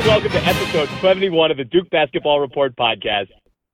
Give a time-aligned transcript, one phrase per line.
[0.00, 3.28] and welcome to episode 71 of the Duke Basketball Report podcast.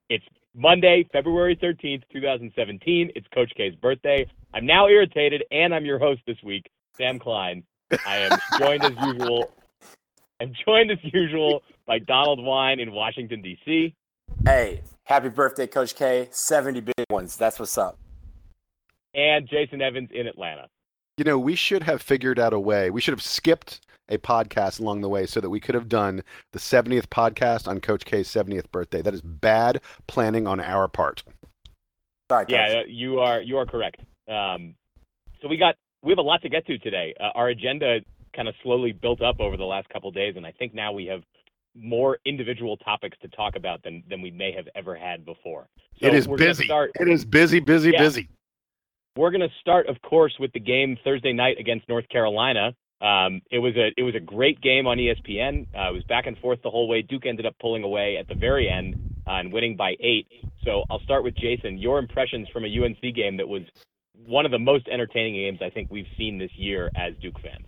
[0.08, 0.24] It's
[0.56, 3.12] Monday, February 13th, 2017.
[3.14, 4.28] It's Coach K's birthday.
[4.52, 7.62] I'm now irritated, and I'm your host this week, Sam Klein.
[8.04, 9.52] I am joined as usual.
[10.40, 13.94] I'm joined as usual by Donald Wine in Washington, D.C.
[14.44, 16.28] Hey, happy birthday, Coach K.
[16.32, 17.36] 70 big ones.
[17.36, 17.98] That's what's up.
[19.14, 20.66] And Jason Evans in Atlanta.
[21.18, 22.90] You know, we should have figured out a way.
[22.90, 26.22] We should have skipped a podcast along the way so that we could have done
[26.52, 29.02] the 70th podcast on Coach K's 70th birthday.
[29.02, 31.22] That is bad planning on our part.
[32.30, 32.52] Sorry, Coach.
[32.52, 34.00] Yeah, you are you are correct.
[34.28, 34.74] Um,
[35.40, 37.14] so we got we have a lot to get to today.
[37.20, 37.98] Uh, our agenda
[38.34, 41.06] kind of slowly built up over the last couple days, and I think now we
[41.06, 41.22] have
[41.74, 45.66] more individual topics to talk about than than we may have ever had before.
[46.00, 46.64] So it is busy.
[46.64, 48.00] Start, It is busy, busy, Yeah.
[48.00, 48.28] busy.
[49.16, 52.74] we're going to start, of course, with the game Thursday night against North Carolina.
[53.00, 55.66] Um, it was a it was a great game on ESPN.
[55.76, 57.02] Uh, it was back and forth the whole way.
[57.02, 58.94] Duke ended up pulling away at the very end
[59.26, 60.26] uh, and winning by eight.
[60.64, 61.78] So I'll start with Jason.
[61.78, 63.62] Your impressions from a UNC game that was
[64.26, 67.66] one of the most entertaining games I think we've seen this year as Duke fans.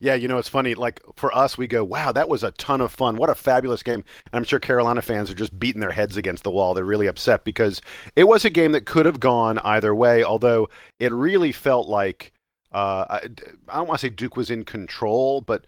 [0.00, 0.74] Yeah, you know, it's funny.
[0.74, 3.16] Like for us, we go, wow, that was a ton of fun.
[3.16, 4.04] What a fabulous game.
[4.26, 6.72] And I'm sure Carolina fans are just beating their heads against the wall.
[6.72, 7.80] They're really upset because
[8.14, 10.68] it was a game that could have gone either way, although
[11.00, 12.32] it really felt like,
[12.72, 13.16] uh, I,
[13.68, 15.64] I don't want to say Duke was in control, but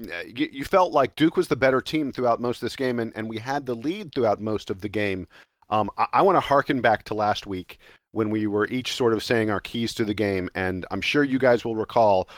[0.00, 2.98] uh, you, you felt like Duke was the better team throughout most of this game,
[2.98, 5.26] and, and we had the lead throughout most of the game.
[5.70, 7.78] Um, I, I want to harken back to last week
[8.12, 11.22] when we were each sort of saying our keys to the game, and I'm sure
[11.24, 12.28] you guys will recall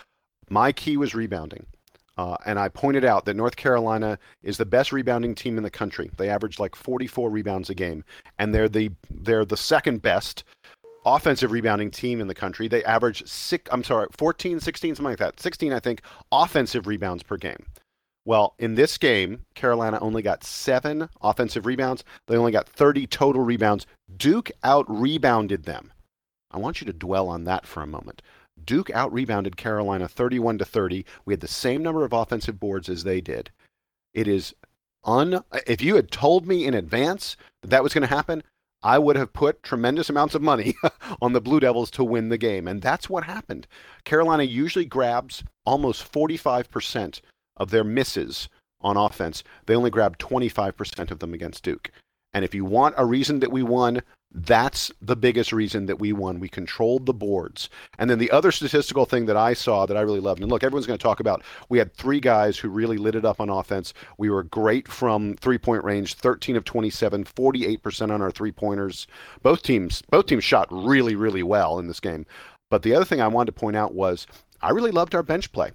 [0.51, 1.67] my key was rebounding.
[2.17, 5.71] Uh, and I pointed out that North Carolina is the best rebounding team in the
[5.71, 6.11] country.
[6.17, 8.05] They average like 44 rebounds a game,
[8.41, 10.43] and they're the they're the second best
[11.05, 12.69] offensive rebounding team in the country.
[12.69, 15.41] They average six, I'm sorry, 14, 16, something like that.
[15.41, 17.65] 16, I think, offensive rebounds per game.
[18.25, 22.05] Well, in this game, Carolina only got seven offensive rebounds.
[22.27, 23.87] They only got 30 total rebounds.
[24.15, 25.93] Duke out rebounded them.
[26.51, 28.21] I want you to dwell on that for a moment.
[28.63, 31.07] Duke out rebounded Carolina 31 to 30.
[31.25, 33.51] We had the same number of offensive boards as they did.
[34.13, 34.55] It is
[35.05, 35.43] un.
[35.67, 38.43] If you had told me in advance that that was going to happen,
[38.83, 40.75] I would have put tremendous amounts of money
[41.23, 42.69] on the Blue Devils to win the game.
[42.69, 43.67] And that's what happened.
[44.05, 47.21] Carolina usually grabs almost 45%
[47.57, 48.49] of their misses
[48.81, 49.43] on offense.
[49.67, 51.91] They only grabbed 25% of them against Duke.
[52.33, 54.03] And if you want a reason that we won,
[54.33, 56.39] that's the biggest reason that we won.
[56.39, 57.71] We controlled the boards.
[57.99, 60.63] And then the other statistical thing that I saw that I really loved, and look,
[60.63, 63.49] everyone's going to talk about, we had three guys who really lit it up on
[63.49, 63.95] offense.
[64.19, 69.07] We were great from three point range, 13 of 27, 48% on our three pointers.
[69.43, 72.27] Both teams, both teams shot really, really well in this game.
[72.71, 74.27] But the other thing I wanted to point out was
[74.61, 75.73] I really loved our bench play.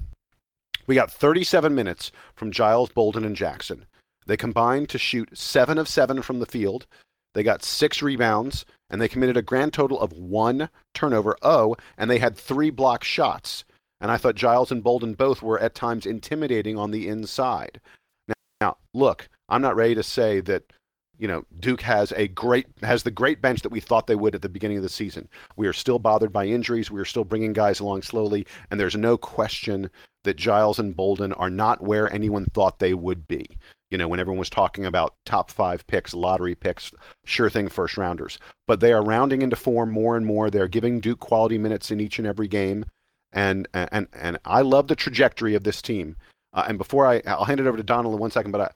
[0.86, 3.86] We got 37 minutes from Giles, Bolden, and Jackson.
[4.28, 6.86] They combined to shoot seven of seven from the field.
[7.34, 12.10] They got six rebounds, and they committed a grand total of one turnover, oh, and
[12.10, 13.66] they had three block shots.
[14.00, 17.80] And I thought Giles and Bolden both were at times intimidating on the inside.
[18.28, 20.72] Now, now, look, I'm not ready to say that
[21.18, 24.36] you know Duke has a great has the great bench that we thought they would
[24.36, 25.30] at the beginning of the season.
[25.56, 26.92] We are still bothered by injuries.
[26.92, 29.90] We are still bringing guys along slowly, and there's no question
[30.24, 33.46] that Giles and Bolden are not where anyone thought they would be.
[33.94, 36.92] You know, when everyone was talking about top five picks, lottery picks,
[37.26, 38.40] sure thing first rounders.
[38.66, 40.50] But they are rounding into form more and more.
[40.50, 42.86] They're giving Duke quality minutes in each and every game.
[43.34, 46.16] And and and I love the trajectory of this team.
[46.54, 48.76] Uh, and before I, I'll hand it over to Donald in one second, but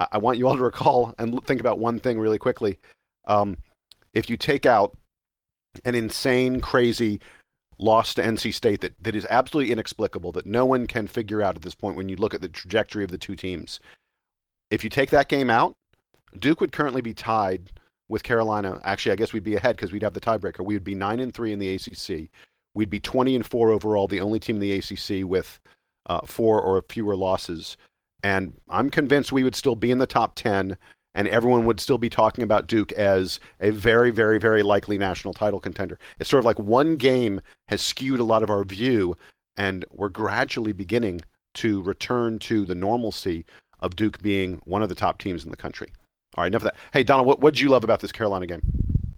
[0.00, 2.80] I, I want you all to recall and think about one thing really quickly.
[3.26, 3.58] Um,
[4.14, 4.98] if you take out
[5.84, 7.20] an insane, crazy
[7.78, 11.54] loss to NC State that, that is absolutely inexplicable, that no one can figure out
[11.54, 13.78] at this point when you look at the trajectory of the two teams.
[14.70, 15.76] If you take that game out,
[16.38, 17.72] Duke would currently be tied
[18.08, 18.80] with Carolina.
[18.84, 20.64] Actually, I guess we'd be ahead because we'd have the tiebreaker.
[20.64, 22.28] We would be nine and three in the ACC.
[22.74, 25.58] We'd be 20 and four overall, the only team in the ACC with
[26.06, 27.76] uh, four or fewer losses.
[28.22, 30.76] And I'm convinced we would still be in the top 10,
[31.14, 35.32] and everyone would still be talking about Duke as a very, very, very likely national
[35.32, 35.98] title contender.
[36.18, 39.16] It's sort of like one game has skewed a lot of our view,
[39.56, 41.22] and we're gradually beginning
[41.54, 43.46] to return to the normalcy
[43.80, 45.88] of Duke being one of the top teams in the country.
[46.36, 46.76] All right, enough of that.
[46.92, 48.60] Hey, Donald, what did you love about this Carolina game?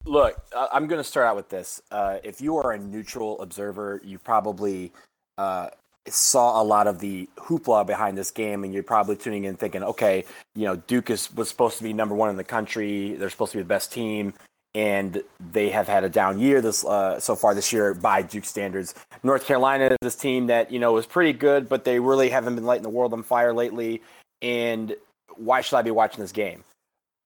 [0.05, 0.41] Look,
[0.73, 1.83] I'm going to start out with this.
[1.91, 4.93] Uh, if you are a neutral observer, you probably
[5.37, 5.69] uh,
[6.09, 9.83] saw a lot of the hoopla behind this game, and you're probably tuning in thinking,
[9.83, 10.25] okay,
[10.55, 13.15] you know, Duke is was supposed to be number one in the country.
[13.15, 14.33] They're supposed to be the best team,
[14.75, 15.23] and
[15.53, 18.95] they have had a down year this uh, so far this year by Duke standards.
[19.23, 22.55] North Carolina is this team that you know was pretty good, but they really haven't
[22.55, 24.03] been lighting the world on fire lately.
[24.43, 24.95] And
[25.37, 26.65] why should I be watching this game?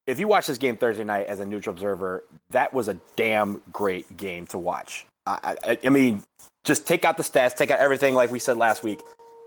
[0.07, 3.63] If you watch this game Thursday night as a neutral observer, that was a damn
[3.73, 5.07] great game to watch.
[5.27, 6.23] I, I, I mean,
[6.65, 9.01] just take out the stats, take out everything like we said last week.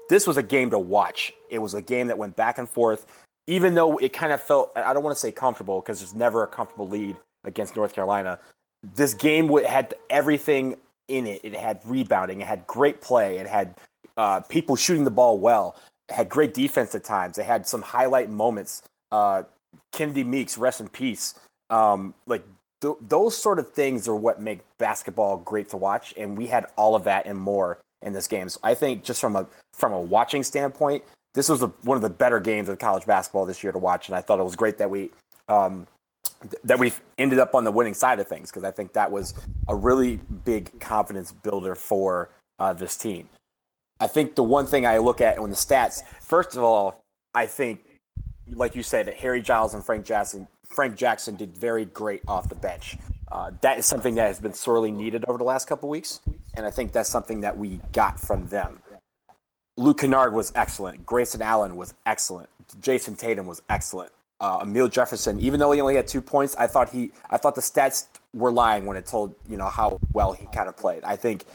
[0.09, 1.33] This was a game to watch.
[1.49, 3.05] It was a game that went back and forth,
[3.47, 6.43] even though it kind of felt, I don't want to say comfortable because there's never
[6.43, 8.39] a comfortable lead against North Carolina.
[8.95, 10.75] This game had everything
[11.07, 11.41] in it.
[11.43, 13.75] It had rebounding, it had great play, it had
[14.17, 15.75] uh, people shooting the ball well,
[16.09, 18.83] had great defense at times, They had some highlight moments.
[19.11, 19.43] Uh,
[19.91, 21.35] Kennedy Meeks, rest in peace.
[21.69, 22.43] Um, like
[22.81, 26.67] th- those sort of things are what make basketball great to watch, and we had
[26.77, 28.49] all of that and more in this game.
[28.49, 31.03] So I think just from a from a watching standpoint,
[31.33, 34.07] this was a, one of the better games of college basketball this year to watch,
[34.07, 35.09] and I thought it was great that we
[35.47, 35.87] um,
[36.41, 39.11] th- that we ended up on the winning side of things because I think that
[39.11, 39.33] was
[39.67, 42.29] a really big confidence builder for
[42.59, 43.27] uh, this team.
[43.99, 47.01] I think the one thing I look at on the stats, first of all,
[47.33, 47.81] I think,
[48.51, 52.49] like you said, that Harry Giles and Frank Jackson Frank Jackson did very great off
[52.49, 52.97] the bench.
[53.31, 56.19] Uh, that is something that has been sorely needed over the last couple weeks,
[56.55, 58.81] and I think that's something that we got from them.
[59.77, 61.05] Luke Kennard was excellent.
[61.05, 62.49] Grayson Allen was excellent.
[62.81, 64.11] Jayson Tatum was excellent.
[64.39, 67.55] Uh, Amile Jefferson, even though he only had two points, I thought he, I thought
[67.55, 71.03] the stats were lying when it told you know how well he kind of played.
[71.03, 71.45] I think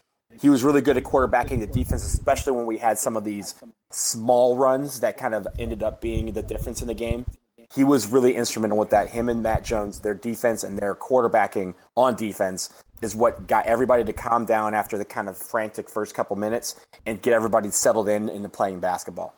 [0.41, 3.55] he was really good at quarterbacking the defense, especially when we had some of these
[3.91, 7.27] small runs that kind of ended up being the difference in the game
[7.75, 9.11] he was really instrumental with that.
[9.11, 12.71] Him and Matt Jones, their defense and their quarterbacking on defense
[13.01, 16.77] is what got everybody to calm down after the kind of frantic first couple minutes
[17.07, 19.35] and get everybody settled in into playing basketball.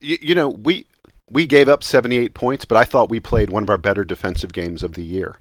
[0.00, 0.86] You, you know, we
[1.28, 4.52] we gave up 78 points, but I thought we played one of our better defensive
[4.52, 5.40] games of the year.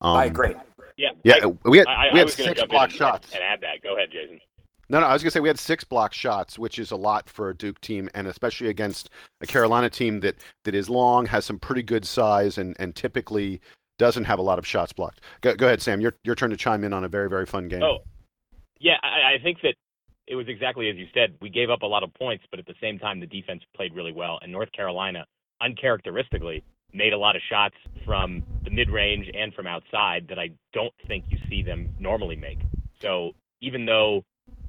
[0.00, 0.54] Um, I agree.
[1.00, 3.32] Yeah, yeah, I, we had I, we had six block shots.
[3.32, 3.82] And add that.
[3.82, 4.38] Go ahead, Jason.
[4.90, 7.30] No, no, I was gonna say we had six block shots, which is a lot
[7.30, 9.08] for a Duke team, and especially against
[9.40, 13.62] a Carolina team that that is long, has some pretty good size, and and typically
[13.98, 15.22] doesn't have a lot of shots blocked.
[15.40, 16.02] Go, go ahead, Sam.
[16.02, 17.82] Your your turn to chime in on a very very fun game.
[17.82, 18.00] Oh,
[18.78, 19.76] yeah, I, I think that
[20.26, 21.34] it was exactly as you said.
[21.40, 23.94] We gave up a lot of points, but at the same time, the defense played
[23.94, 25.24] really well, and North Carolina,
[25.62, 26.62] uncharacteristically,
[26.92, 30.94] made a lot of shots from the mid range and from outside that I don't
[31.06, 32.58] think you see them normally make.
[33.00, 34.24] So even though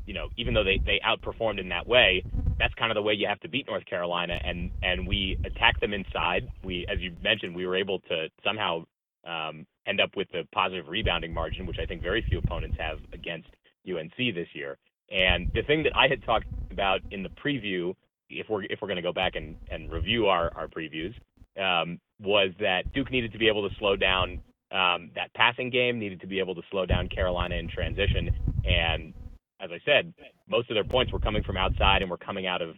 [0.06, 2.24] you know, even though they, they outperformed in that way,
[2.60, 4.40] that's kind of the way you have to beat North Carolina.
[4.44, 6.50] And, and we attacked them inside.
[6.64, 8.86] We, as you mentioned, we were able to somehow
[9.26, 13.00] um, end up with a positive rebounding margin, which I think very few opponents have
[13.14, 13.48] against
[13.88, 14.78] UNC this year.
[15.10, 17.94] And the thing that I had talked about in the preview,
[18.30, 21.14] if we're if we're going to go back and, and review our our previews,
[21.60, 24.42] um, was that Duke needed to be able to slow down
[24.72, 28.30] um, that passing game, needed to be able to slow down Carolina in transition,
[28.66, 29.14] and
[29.60, 30.14] as I said,
[30.48, 32.76] most of their points were coming from outside and were coming out of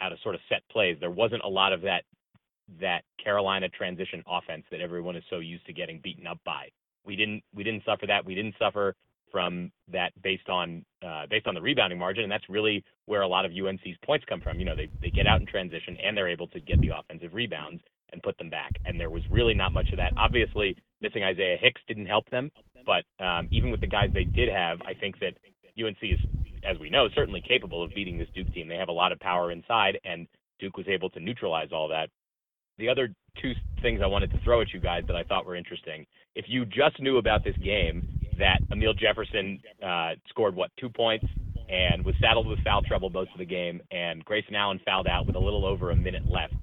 [0.00, 0.96] out of sort of set plays.
[1.00, 2.02] There wasn't a lot of that
[2.80, 6.68] that Carolina transition offense that everyone is so used to getting beaten up by.
[7.04, 8.24] We didn't we didn't suffer that.
[8.24, 8.94] We didn't suffer
[9.30, 13.28] from that based on uh, based on the rebounding margin, and that's really where a
[13.28, 14.58] lot of UNC's points come from.
[14.58, 17.34] You know, they they get out in transition and they're able to get the offensive
[17.34, 17.82] rebounds
[18.14, 18.72] and put them back.
[18.86, 20.14] And there was really not much of that.
[20.16, 22.50] Obviously, missing Isaiah Hicks didn't help them,
[22.86, 25.34] but um, even with the guys they did have, I think that
[25.78, 26.20] UNC is,
[26.68, 28.68] as we know, certainly capable of beating this Duke team.
[28.68, 30.26] They have a lot of power inside, and
[30.60, 32.08] Duke was able to neutralize all that.
[32.78, 33.08] The other
[33.40, 36.06] two things I wanted to throw at you guys that I thought were interesting.
[36.34, 41.26] If you just knew about this game, that Amile Jefferson uh, scored what two points
[41.68, 45.26] and was saddled with foul trouble most of the game, and Grayson Allen fouled out
[45.26, 46.54] with a little over a minute left.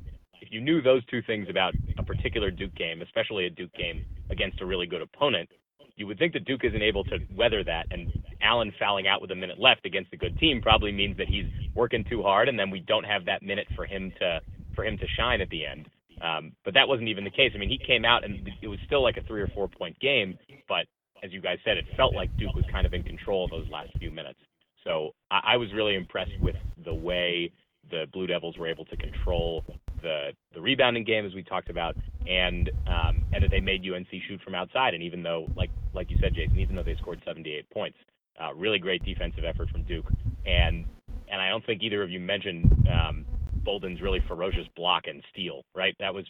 [0.51, 4.59] You knew those two things about a particular Duke game, especially a Duke game against
[4.59, 5.49] a really good opponent,
[5.95, 9.31] you would think that Duke isn't able to weather that, and Allen fouling out with
[9.31, 12.59] a minute left against a good team probably means that he's working too hard, and
[12.59, 14.41] then we don't have that minute for him to
[14.75, 15.87] for him to shine at the end.
[16.21, 17.51] Um, but that wasn't even the case.
[17.55, 19.97] I mean, he came out and it was still like a three or four point
[19.99, 20.85] game, but
[21.23, 23.91] as you guys said, it felt like Duke was kind of in control those last
[23.99, 24.39] few minutes.
[24.83, 27.51] So I, I was really impressed with the way
[27.89, 29.63] the Blue Devils were able to control
[30.01, 31.95] the the rebounding game as we talked about,
[32.27, 34.93] and um, and that they made UNC shoot from outside.
[34.93, 37.97] And even though, like like you said, Jason, even though they scored 78 points,
[38.39, 40.07] uh, really great defensive effort from Duke.
[40.45, 40.85] And
[41.31, 43.25] and I don't think either of you mentioned um,
[43.63, 45.63] Bolden's really ferocious block and steal.
[45.75, 45.95] Right?
[45.99, 46.25] That was.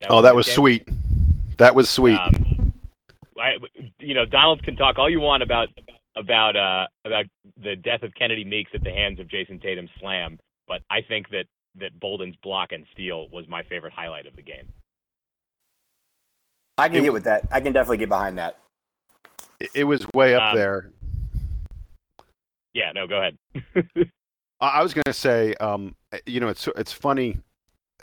[0.00, 0.54] That oh, was that was game.
[0.54, 0.88] sweet.
[1.58, 2.18] That was sweet.
[2.18, 2.72] Um,
[3.38, 3.52] I,
[3.98, 5.68] you know, Donald can talk all you want about
[6.16, 7.24] about uh, about
[7.62, 11.30] the death of Kennedy Meeks at the hands of Jayson Tatum's slam, but I think
[11.30, 14.72] that that Bolden's block and steal was my favorite highlight of the game.
[16.78, 17.46] I can it, get with that.
[17.52, 18.58] I can definitely get behind that.
[19.74, 20.90] It was way up um, there.
[22.72, 23.38] Yeah, no, go ahead.
[24.60, 25.94] I was going to say, um,
[26.26, 27.38] you know, it's it's funny.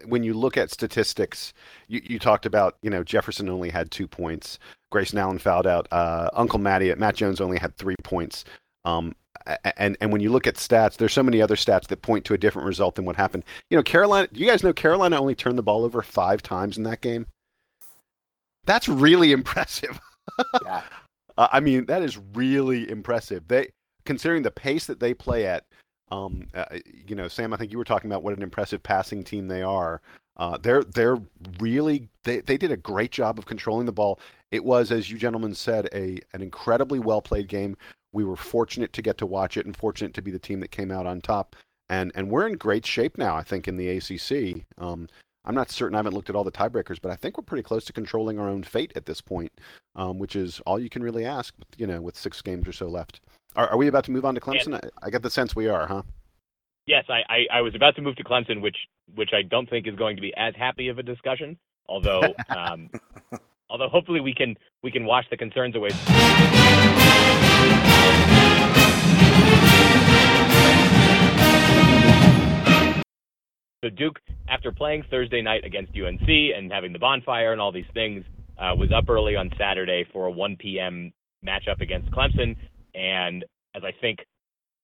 [0.06, 1.54] when you look at statistics,
[1.88, 4.60] you, you talked about you know Jefferson only had two points.
[4.92, 5.88] Grayson Allen fouled out.
[5.92, 8.46] Uh, Uncle Matty, Matt Jones only had three points.
[8.86, 9.16] Um,
[9.78, 12.34] and and when you look at stats, there's so many other stats that point to
[12.34, 13.44] a different result than what happened.
[13.70, 14.28] You know, Carolina.
[14.32, 17.28] Do you guys know Carolina only turned the ball over five times in that game.
[18.66, 20.00] That's really impressive.
[20.66, 20.82] yeah.
[21.38, 23.48] Uh, I mean, that is really impressive.
[23.48, 23.70] They
[24.06, 25.66] considering the pace that they play at.
[26.12, 26.66] Um, uh,
[27.08, 29.62] you know, Sam, I think you were talking about what an impressive passing team they
[29.62, 30.02] are.
[30.38, 31.18] Uh, they're they're
[31.60, 34.20] really they, they did a great job of controlling the ball.
[34.52, 37.78] It was, as you gentlemen said, a an incredibly well played game.
[38.14, 40.72] We were fortunate to get to watch it and fortunate to be the team that
[40.72, 41.56] came out on top.
[41.90, 44.66] And and we're in great shape now, I think, in the ACC.
[44.78, 45.08] Um,
[45.44, 45.96] I'm not certain.
[45.96, 48.40] I haven't looked at all the tiebreakers, but I think we're pretty close to controlling
[48.40, 49.52] our own fate at this point,
[49.96, 51.54] um, which is all you can really ask.
[51.78, 53.22] You know, with six games or so left.
[53.56, 54.76] Are, are we about to move on to Clemson?
[54.76, 56.04] I, I get the sense we are, huh?
[56.86, 58.78] Yes, I, I, I, was about to move to Clemson, which
[59.16, 61.58] which I don't think is going to be as happy of a discussion.
[61.88, 62.90] Although, um,
[63.70, 65.90] although hopefully we can we can wash the concerns away.
[73.84, 77.90] So Duke, after playing Thursday night against UNC and having the bonfire and all these
[77.96, 78.24] things,
[78.60, 81.12] uh, was up early on Saturday for a 1 p.m.
[81.44, 82.56] matchup against Clemson.
[82.94, 83.44] And
[83.76, 84.20] as I think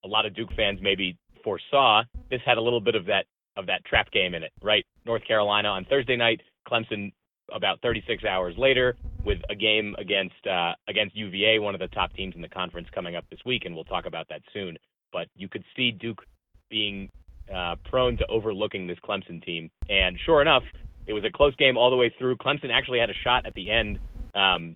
[0.03, 2.01] a lot of Duke fans maybe foresaw,
[2.31, 3.25] this had a little bit of that
[3.55, 4.85] of that trap game in it, right?
[5.05, 7.11] North Carolina on Thursday night, Clemson
[7.53, 12.13] about 36 hours later with a game against uh, against UVA, one of the top
[12.13, 14.77] teams in the conference coming up this week, and we'll talk about that soon.
[15.11, 16.23] But you could see Duke
[16.69, 17.09] being
[17.53, 19.69] uh, prone to overlooking this Clemson team.
[19.89, 20.63] And sure enough,
[21.05, 22.37] it was a close game all the way through.
[22.37, 23.99] Clemson actually had a shot at the end
[24.35, 24.75] um,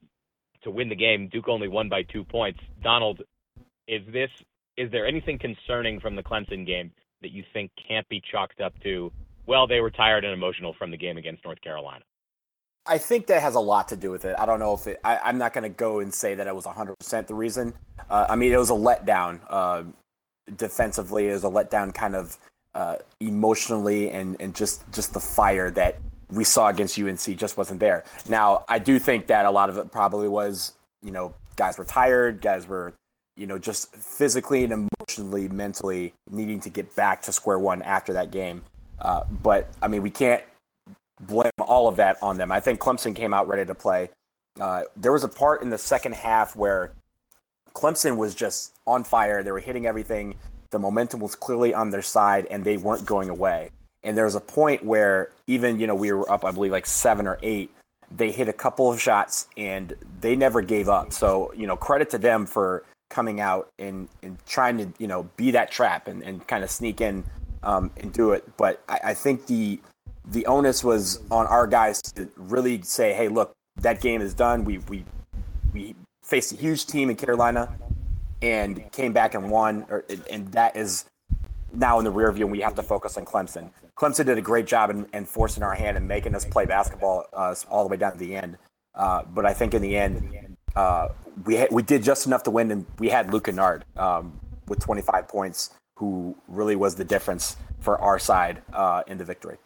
[0.63, 1.29] to win the game.
[1.31, 2.59] Duke only won by two points.
[2.81, 3.21] Donald,
[3.87, 4.29] is this
[4.77, 8.73] is there anything concerning from the Clemson game that you think can't be chalked up
[8.83, 9.11] to?
[9.45, 12.03] Well, they were tired and emotional from the game against North Carolina.
[12.85, 14.35] I think that has a lot to do with it.
[14.39, 14.99] I don't know if it.
[15.03, 17.73] I, am not going to go and say that it was 100% the reason.
[18.09, 19.39] Uh, I mean, it was a letdown.
[19.47, 19.83] Uh,
[20.55, 22.37] defensively, it was a letdown kind of
[22.73, 25.99] uh, emotionally and, and just just the fire that
[26.31, 28.03] we saw against UNC just wasn't there.
[28.29, 30.73] Now, I do think that a lot of it probably was,
[31.03, 32.93] you know, guys were tired, guys were,
[33.35, 38.13] you know, just physically and emotionally, mentally needing to get back to square one after
[38.13, 38.63] that game.
[38.99, 40.43] Uh, but I mean, we can't
[41.21, 42.51] blame all of that on them.
[42.51, 44.09] I think Clemson came out ready to play.
[44.59, 46.91] Uh, there was a part in the second half where
[47.73, 49.43] Clemson was just on fire.
[49.43, 50.35] They were hitting everything.
[50.71, 53.71] The momentum was clearly on their side, and they weren't going away.
[54.03, 56.85] And there was a point where even you know we were up, I believe, like
[56.85, 57.71] seven or eight.
[58.09, 61.13] They hit a couple of shots, and they never gave up.
[61.13, 65.29] So you know, credit to them for coming out and, and trying to you know
[65.37, 67.23] be that trap and, and kind of sneak in
[67.63, 68.43] um, and do it.
[68.57, 69.79] But I, I think the
[70.25, 74.63] the onus was on our guys to really say, hey, look, that game is done.
[74.65, 75.05] We we
[75.73, 77.73] we faced a huge team in Carolina
[78.41, 81.05] and came back and won, or, and that is
[81.73, 83.71] now in the rear view, and we have to focus on Clemson.
[83.97, 87.25] Clemson did a great job in, in forcing our hand and making us play basketball
[87.33, 88.57] uh, all the way down to the end.
[88.95, 91.09] Uh, but I think in the end, uh,
[91.45, 95.27] we we did just enough to win, and we had Luke Kennard um, with 25
[95.27, 99.57] points, who really was the difference for our side uh, in the victory.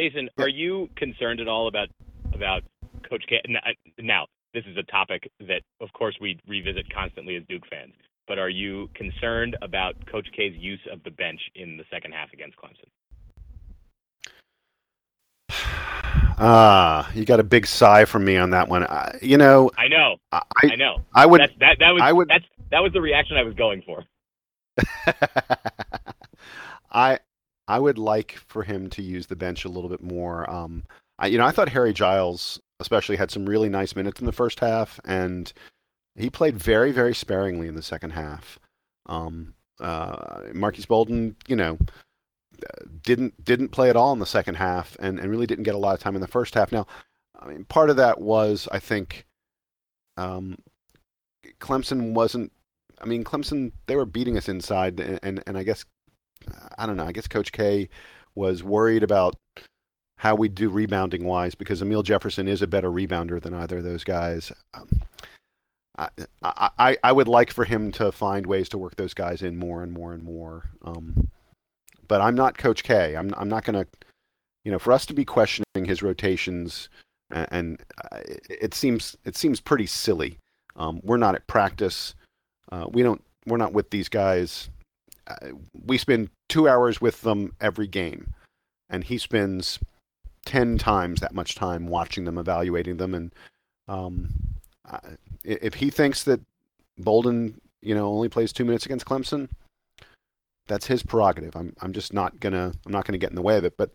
[0.00, 1.88] Jason, are you concerned at all about
[2.32, 2.62] about
[3.06, 3.38] Coach K?
[3.98, 7.92] Now, this is a topic that, of course, we revisit constantly as Duke fans.
[8.26, 12.32] But are you concerned about Coach K's use of the bench in the second half
[12.32, 12.88] against Clemson?
[16.42, 18.82] Ah, you got a big sigh from me on that one.
[18.82, 21.02] Uh, you know, I know, I, I know.
[21.14, 21.42] I would.
[21.42, 24.06] That's, that that was I would, that's that was the reaction I was going for.
[26.90, 27.18] I
[27.70, 30.50] I would like for him to use the bench a little bit more.
[30.50, 30.82] Um,
[31.20, 34.32] I, you know, I thought Harry Giles especially had some really nice minutes in the
[34.32, 35.52] first half, and
[36.16, 38.58] he played very, very sparingly in the second half.
[39.06, 41.78] Um, uh, Marques Bolden, you know,
[43.02, 45.78] didn't didn't play at all in the second half, and, and really didn't get a
[45.78, 46.72] lot of time in the first half.
[46.72, 46.88] Now,
[47.38, 49.26] I mean, part of that was I think
[50.16, 50.58] um,
[51.60, 52.50] Clemson wasn't.
[53.00, 55.84] I mean, Clemson they were beating us inside, and, and and I guess
[56.78, 57.06] I don't know.
[57.06, 57.88] I guess Coach K
[58.34, 59.36] was worried about
[60.16, 63.84] how we do rebounding wise because Amile Jefferson is a better rebounder than either of
[63.84, 64.52] those guys.
[64.74, 64.88] Um,
[65.98, 66.08] I,
[66.42, 69.82] I, I would like for him to find ways to work those guys in more
[69.82, 70.70] and more and more.
[70.82, 71.28] Um,
[72.08, 73.16] but I'm not Coach K.
[73.16, 73.86] I'm, I'm not to,
[74.64, 76.88] you know, for us to be questioning his rotations,
[77.30, 80.38] and, and uh, it seems it seems pretty silly.
[80.76, 82.14] Um, we're not at practice.
[82.72, 83.22] Uh, we don't.
[83.46, 84.70] We're not with these guys.
[85.30, 85.50] Uh,
[85.86, 88.34] we spend two hours with them every game
[88.90, 89.78] and he spends
[90.44, 93.32] ten times that much time watching them, evaluating them, and
[93.88, 94.30] um,
[95.44, 96.40] if he thinks that
[96.98, 99.48] Bolden, you know, only plays two minutes against Clemson,
[100.66, 101.56] that's his prerogative.
[101.56, 103.76] I'm I'm just not gonna I'm not gonna get in the way of it.
[103.76, 103.90] But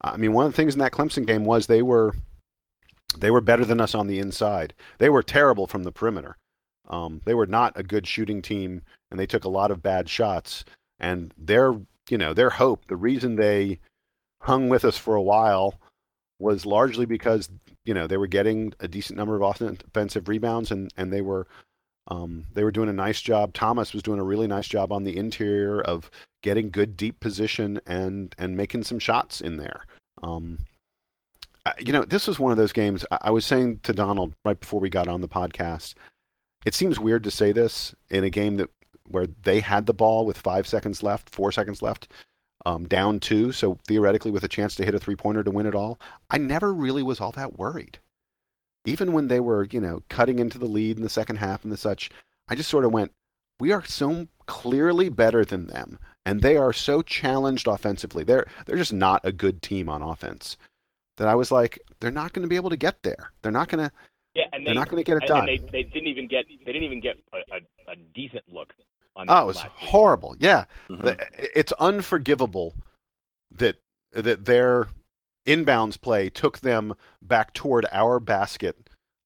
[0.00, 2.14] I mean, one of the things in that Clemson game was they were
[3.18, 4.74] they were better than us on the inside.
[4.98, 6.36] They were terrible from the perimeter.
[6.88, 8.82] Um, they were not a good shooting team,
[9.14, 10.64] and they took a lot of bad shots.
[10.98, 11.72] And their
[12.10, 13.78] you know their hope, the reason they
[14.40, 15.78] hung with us for a while,
[16.40, 17.48] was largely because
[17.84, 21.46] you know they were getting a decent number of offensive rebounds, and and they were
[22.08, 23.54] um, they were doing a nice job.
[23.54, 26.10] Thomas was doing a really nice job on the interior of
[26.42, 29.86] getting good deep position and and making some shots in there.
[30.24, 30.58] Um,
[31.78, 33.06] you know, this was one of those games.
[33.12, 35.94] I, I was saying to Donald right before we got on the podcast.
[36.66, 38.70] It seems weird to say this in a game that
[39.08, 42.08] where they had the ball with five seconds left, four seconds left,
[42.66, 45.66] um, down two, so theoretically with a chance to hit a three pointer to win
[45.66, 46.00] it all.
[46.30, 47.98] I never really was all that worried
[48.84, 51.72] even when they were, you know, cutting into the lead in the second half and
[51.72, 52.10] the such,
[52.48, 53.12] I just sort of went,
[53.58, 58.24] we are so clearly better than them, and they are so challenged offensively.
[58.24, 60.56] They're they're just not a good team on offense.
[61.16, 63.32] That I was like, they're not going to be able to get there.
[63.42, 63.92] They're not going to.
[64.34, 65.46] Yeah, and they, are not going to get it done.
[65.46, 68.74] they, they didn't even get they didn't even get a, a, a decent look.
[69.16, 70.34] On oh, it was horrible.
[70.38, 71.20] Yeah, mm-hmm.
[71.54, 72.74] it's unforgivable
[73.52, 73.76] that
[74.12, 74.88] that their
[75.46, 78.76] inbounds play took them back toward our basket.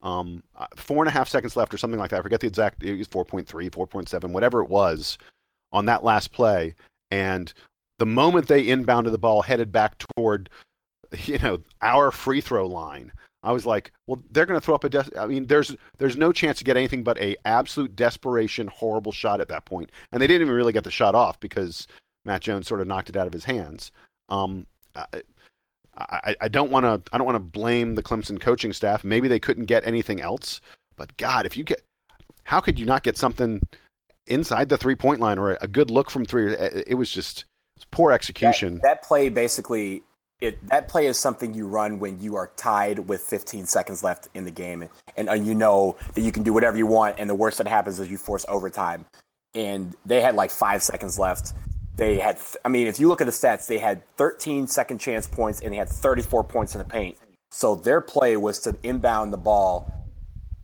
[0.01, 2.21] Um, uh, four and a half seconds left or something like that.
[2.21, 5.19] I forget the exact, it was 4.3, 4.7, whatever it was
[5.73, 6.75] on that last play.
[7.11, 7.53] And
[7.99, 10.51] the moment they inbounded the ball, headed back toward,
[11.25, 14.85] you know, our free throw line, I was like, well, they're going to throw up
[14.85, 14.89] a.
[14.89, 19.13] Des- I mean, there's there's no chance to get anything but a absolute desperation, horrible
[19.13, 19.91] shot at that point.
[20.13, 21.87] and they didn't even really get the shot off because
[22.25, 23.93] Matt Jones sort of knocked it out of his hands.
[24.29, 24.67] Um,
[25.99, 29.05] I, I don't want to I don't want to blame the Clemson coaching staff.
[29.05, 30.61] Maybe they couldn't get anything else,
[30.97, 31.83] but God, if you get,
[32.45, 33.61] how could you not get something
[34.27, 36.53] inside the three point line or a good look from three?
[36.53, 38.75] It was just it was poor execution.
[38.75, 40.03] That, that, play basically
[40.41, 44.29] it that play is something you run when you are tied with 15 seconds left
[44.35, 47.29] in the game, and, and you know that you can do whatever you want, and
[47.29, 49.05] the worst that happens is you force overtime.
[49.55, 51.53] And they had like five seconds left
[51.99, 55.27] they had, I mean, if you look at the stats, they had 13 second chance
[55.27, 57.19] points and they had 34 points in the paint.
[57.51, 59.93] So their play was to inbound the ball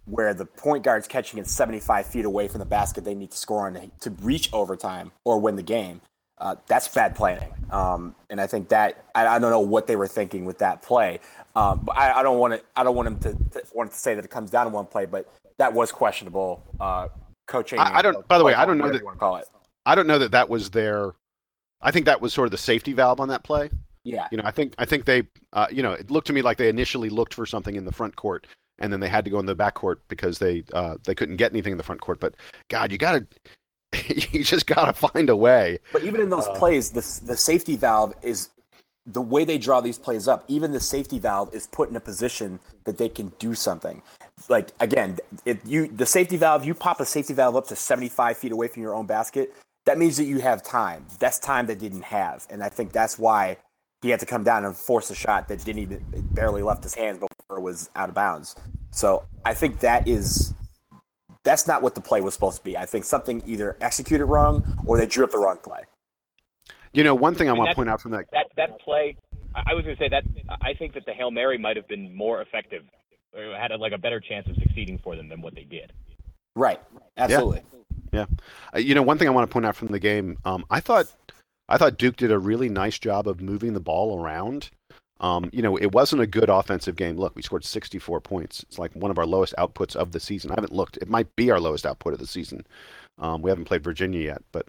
[0.04, 3.36] where the point guard's catching it 75 feet away from the basket they need to
[3.36, 6.00] score on to reach overtime or win the game.
[6.38, 7.52] Uh, that's bad planning.
[7.70, 10.82] Um, and I think that I, I, don't know what they were thinking with that
[10.82, 11.20] play.
[11.54, 12.62] Um, but I, I, don't want to.
[12.74, 14.86] I don't want them to, to, want to say that it comes down to one
[14.86, 17.08] play, but that was questionable uh,
[17.46, 17.78] coaching.
[17.78, 18.26] I, I don't.
[18.26, 18.98] By the way, I don't know that.
[18.98, 19.46] You want to call it.
[19.86, 21.14] I don't know that that was their
[21.84, 23.70] I think that was sort of the safety valve on that play.
[24.04, 24.26] Yeah.
[24.30, 26.56] You know, I think I think they, uh, you know, it looked to me like
[26.56, 28.46] they initially looked for something in the front court,
[28.78, 31.36] and then they had to go in the back court because they uh, they couldn't
[31.36, 32.20] get anything in the front court.
[32.20, 32.34] But
[32.68, 33.26] God, you gotta,
[34.32, 35.78] you just gotta find a way.
[35.92, 38.50] But even in those uh, plays, the the safety valve is
[39.06, 40.44] the way they draw these plays up.
[40.48, 44.02] Even the safety valve is put in a position that they can do something.
[44.48, 48.08] Like again, if you the safety valve, you pop a safety valve up to seventy
[48.08, 49.54] five feet away from your own basket
[49.84, 51.06] that means that you have time.
[51.18, 53.58] That's time they didn't have, and I think that's why
[54.02, 56.94] he had to come down and force a shot that didn't even barely left his
[56.94, 58.54] hands before it was out of bounds.
[58.90, 60.52] So I think that is
[61.44, 62.76] that's not what the play was supposed to be.
[62.76, 65.82] I think something either executed wrong or they drew up the wrong play.
[66.92, 68.80] You know, one thing I, I mean, want to point out from that that that
[68.80, 69.16] play,
[69.54, 70.24] I was going to say that
[70.62, 72.82] I think that the hail mary might have been more effective,
[73.36, 75.92] or had a, like a better chance of succeeding for them than what they did.
[76.56, 76.80] Right.
[77.16, 77.58] Absolutely.
[77.58, 77.80] Yeah.
[78.14, 78.26] Yeah,
[78.72, 80.78] uh, you know, one thing I want to point out from the game, um, I
[80.78, 81.12] thought,
[81.68, 84.70] I thought Duke did a really nice job of moving the ball around.
[85.24, 87.16] Um, you know, it wasn't a good offensive game.
[87.16, 88.62] Look, we scored 64 points.
[88.64, 90.50] It's like one of our lowest outputs of the season.
[90.50, 90.98] I haven't looked.
[90.98, 92.66] It might be our lowest output of the season.
[93.18, 94.68] Um, we haven't played Virginia yet, but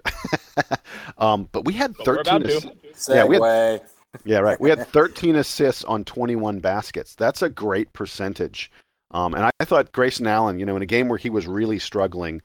[1.18, 2.46] um, but we had 13.
[2.46, 2.68] Ass-
[3.10, 3.82] yeah, we had,
[4.24, 4.58] yeah, right.
[4.62, 7.16] We had 13 assists on 21 baskets.
[7.16, 8.72] That's a great percentage.
[9.12, 11.48] Um, and I, I thought Grayson Allen, you know, in a game where he was
[11.48, 12.42] really struggling,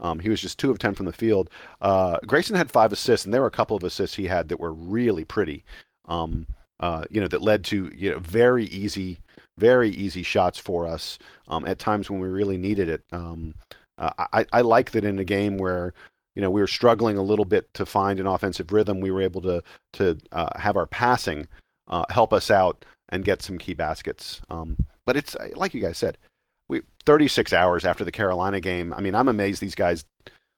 [0.00, 1.48] um, he was just two of ten from the field.
[1.80, 4.60] Uh, Grayson had five assists, and there were a couple of assists he had that
[4.60, 5.64] were really pretty.
[6.06, 6.46] Um,
[6.80, 9.18] uh, you know, that led to you know very easy,
[9.58, 13.02] very easy shots for us um, at times when we really needed it.
[13.12, 13.54] Um,
[13.98, 15.94] uh, I, I like that in a game where
[16.34, 19.22] you know we were struggling a little bit to find an offensive rhythm, we were
[19.22, 19.62] able to
[19.94, 21.46] to uh, have our passing
[21.88, 24.40] uh, help us out and get some key baskets.
[24.50, 26.18] Um, but it's like you guys said,
[26.68, 28.92] we 36 hours after the Carolina game.
[28.92, 30.04] I mean, I'm amazed these guys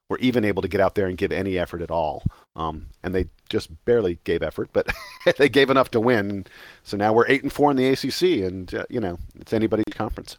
[0.09, 2.23] were even able to get out there and give any effort at all.
[2.55, 4.89] Um, and they just barely gave effort, but
[5.39, 6.47] they gave enough to win.
[6.83, 9.85] So now we're eight and four in the ACC, and uh, you know it's anybody's
[9.91, 10.39] conference.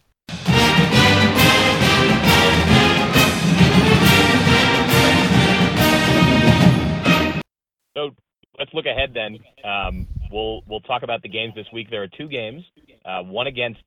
[7.95, 8.12] So
[8.60, 9.39] let's look ahead then.
[9.63, 11.89] Um, we'll we'll talk about the games this week.
[11.89, 12.63] There are two games.
[13.06, 13.80] Uh, one against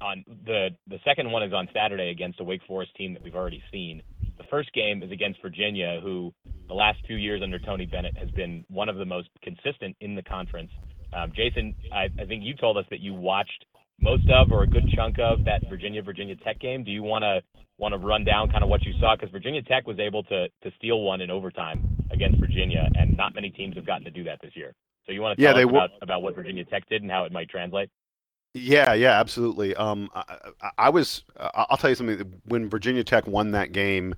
[0.00, 3.34] on the the second one is on Saturday against a Wake Forest team that we've
[3.34, 4.02] already seen.
[4.38, 6.32] The first game is against Virginia, who
[6.68, 10.14] the last two years under Tony Bennett has been one of the most consistent in
[10.14, 10.70] the conference.
[11.12, 13.64] Um, Jason, I, I think you told us that you watched
[14.00, 16.84] most of or a good chunk of that Virginia Virginia Tech game.
[16.84, 17.40] Do you want to
[17.78, 20.48] want to run down kind of what you saw because Virginia Tech was able to
[20.48, 24.24] to steal one in overtime against Virginia, and not many teams have gotten to do
[24.24, 24.74] that this year.
[25.06, 27.24] So you want to tell yeah, us about, about what Virginia Tech did and how
[27.24, 27.90] it might translate?
[28.54, 29.74] Yeah, yeah, absolutely.
[29.76, 30.38] Um, I,
[30.78, 31.22] I was.
[31.38, 32.40] I'll tell you something.
[32.46, 34.14] When Virginia Tech won that game,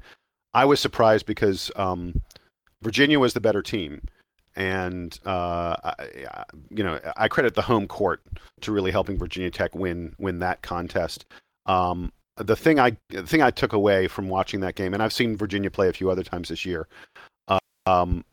[0.54, 2.20] I was surprised because um,
[2.82, 4.00] Virginia was the better team,
[4.56, 8.22] and uh, I, you know I credit the home court
[8.62, 11.26] to really helping Virginia Tech win win that contest.
[11.66, 15.12] Um, the thing I the thing I took away from watching that game, and I've
[15.12, 16.86] seen Virginia play a few other times this year.
[17.48, 18.24] Uh, um,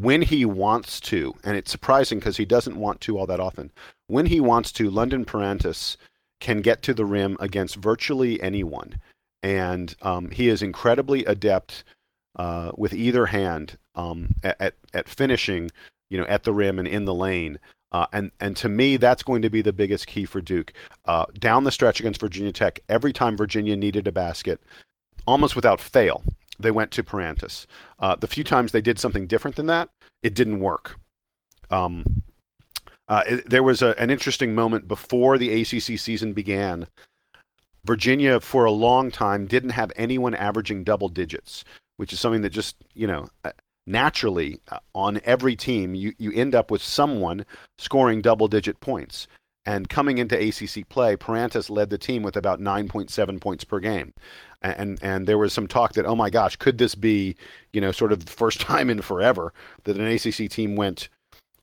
[0.00, 3.70] when he wants to, and it's surprising because he doesn't want to all that often.
[4.08, 5.96] When he wants to, London Perrantes
[6.40, 9.00] can get to the rim against virtually anyone,
[9.42, 11.84] and um, he is incredibly adept
[12.36, 15.70] uh, with either hand um, at, at finishing,
[16.08, 17.58] you know, at the rim and in the lane.
[17.92, 20.72] Uh, and and to me, that's going to be the biggest key for Duke.
[21.04, 24.60] Uh, down the stretch against Virginia Tech, every time Virginia needed a basket,
[25.26, 26.22] almost without fail,
[26.58, 27.66] they went to Perrantes.
[27.98, 29.88] Uh, the few times they did something different than that,
[30.22, 30.98] it didn't work.
[31.70, 32.22] Um,
[33.08, 36.86] uh, it, there was a, an interesting moment before the ACC season began.
[37.84, 41.64] Virginia, for a long time, didn't have anyone averaging double digits,
[41.96, 43.52] which is something that just, you know, uh,
[43.86, 47.46] naturally uh, on every team, you, you end up with someone
[47.78, 49.26] scoring double digit points.
[49.64, 54.14] And coming into ACC play, Perrantes led the team with about 9.7 points per game.
[54.62, 57.36] And, and there was some talk that, oh my gosh, could this be,
[57.72, 59.52] you know, sort of the first time in forever
[59.84, 61.08] that an ACC team went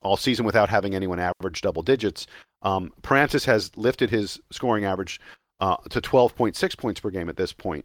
[0.02, 2.26] all season without having anyone average double digits?
[2.62, 5.20] Um, has lifted his scoring average
[5.60, 7.84] uh, to 12.6 points per game at this point.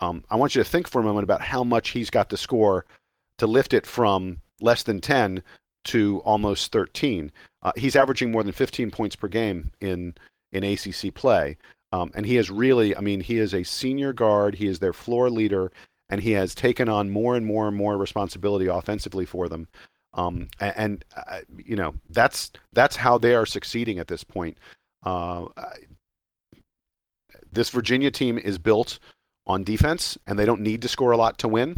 [0.00, 2.36] Um, I want you to think for a moment about how much he's got to
[2.36, 2.84] score
[3.38, 5.42] to lift it from less than 10
[5.84, 7.32] to almost 13.
[7.62, 10.14] Uh, he's averaging more than 15 points per game in
[10.50, 11.58] in ACC play,
[11.92, 14.54] um, and he has really, I mean, he is a senior guard.
[14.54, 15.70] He is their floor leader,
[16.08, 19.68] and he has taken on more and more and more responsibility offensively for them.
[20.18, 24.58] Um, and, uh, you know that's that's how they are succeeding at this point.
[25.04, 25.46] Uh,
[27.52, 28.98] this Virginia team is built
[29.46, 31.76] on defense, and they don't need to score a lot to win.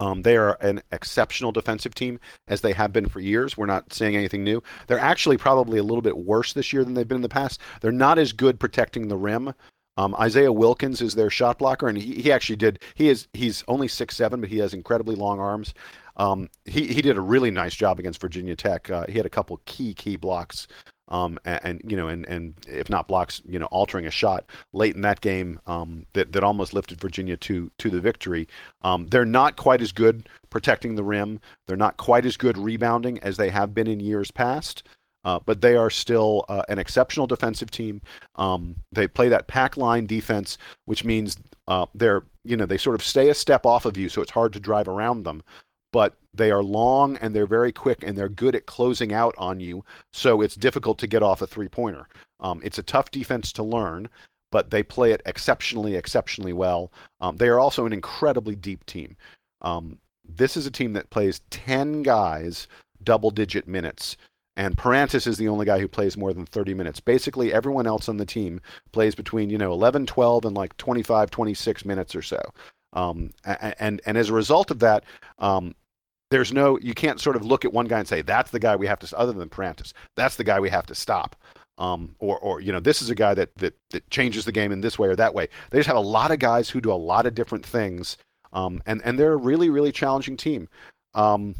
[0.00, 3.56] Um, they are an exceptional defensive team, as they have been for years.
[3.56, 4.62] We're not saying anything new.
[4.86, 7.60] They're actually probably a little bit worse this year than they've been in the past.
[7.82, 9.52] They're not as good protecting the rim.
[9.98, 12.80] Um, Isaiah Wilkins is their shot blocker, and he, he actually did.
[12.94, 15.74] He is he's only six seven, but he has incredibly long arms.
[16.16, 18.90] Um, he he did a really nice job against Virginia Tech.
[18.90, 20.66] Uh, he had a couple key key blocks
[21.12, 24.46] um, and, and, you know, and, and if not blocks, you know, altering a shot
[24.72, 28.48] late in that game um, that that almost lifted Virginia to to the victory.
[28.80, 31.38] Um, they're not quite as good protecting the rim.
[31.66, 34.82] They're not quite as good rebounding as they have been in years past.
[35.24, 38.02] Uh, but they are still uh, an exceptional defensive team.
[38.34, 41.36] Um, they play that pack line defense, which means
[41.68, 44.32] uh, they're you know they sort of stay a step off of you, so it's
[44.32, 45.42] hard to drive around them
[45.92, 49.60] but they are long and they're very quick and they're good at closing out on
[49.60, 49.84] you.
[50.12, 52.08] So it's difficult to get off a three pointer.
[52.40, 54.08] Um, it's a tough defense to learn,
[54.50, 56.90] but they play it exceptionally, exceptionally well.
[57.20, 59.16] Um, they are also an incredibly deep team.
[59.60, 62.66] Um, this is a team that plays 10 guys
[63.04, 64.16] double digit minutes.
[64.56, 67.00] And Perrantes is the only guy who plays more than 30 minutes.
[67.00, 68.60] Basically, everyone else on the team
[68.92, 72.40] plays between, you know, 11, 12, and like 25, 26 minutes or so.
[72.92, 75.04] Um, and, and as a result of that,
[75.38, 75.74] um,
[76.32, 78.74] there's no you can't sort of look at one guy and say that's the guy
[78.76, 81.36] we have to other than Perrantes that's the guy we have to stop.
[81.78, 84.72] Um, or or you know this is a guy that, that that changes the game
[84.72, 85.48] in this way or that way.
[85.70, 88.18] They just have a lot of guys who do a lot of different things
[88.52, 90.68] um, and and they're a really really challenging team.
[91.14, 91.54] Um,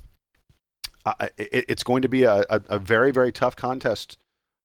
[1.37, 4.19] it, it's going to be a, a, a, very very tough contest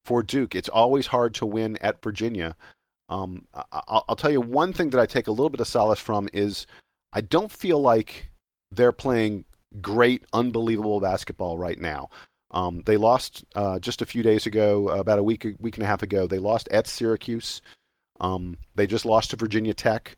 [0.05, 0.55] for Duke.
[0.55, 2.55] It's always hard to win at Virginia.
[3.09, 5.99] Um, I, I'll tell you one thing that I take a little bit of solace
[5.99, 6.67] from is
[7.13, 8.29] I don't feel like
[8.71, 9.45] they're playing
[9.81, 12.09] great, unbelievable basketball right now.
[12.51, 15.87] Um, they lost uh, just a few days ago, about a week, week and a
[15.87, 16.27] half ago.
[16.27, 17.61] They lost at Syracuse.
[18.19, 20.15] Um, they just lost to Virginia Tech.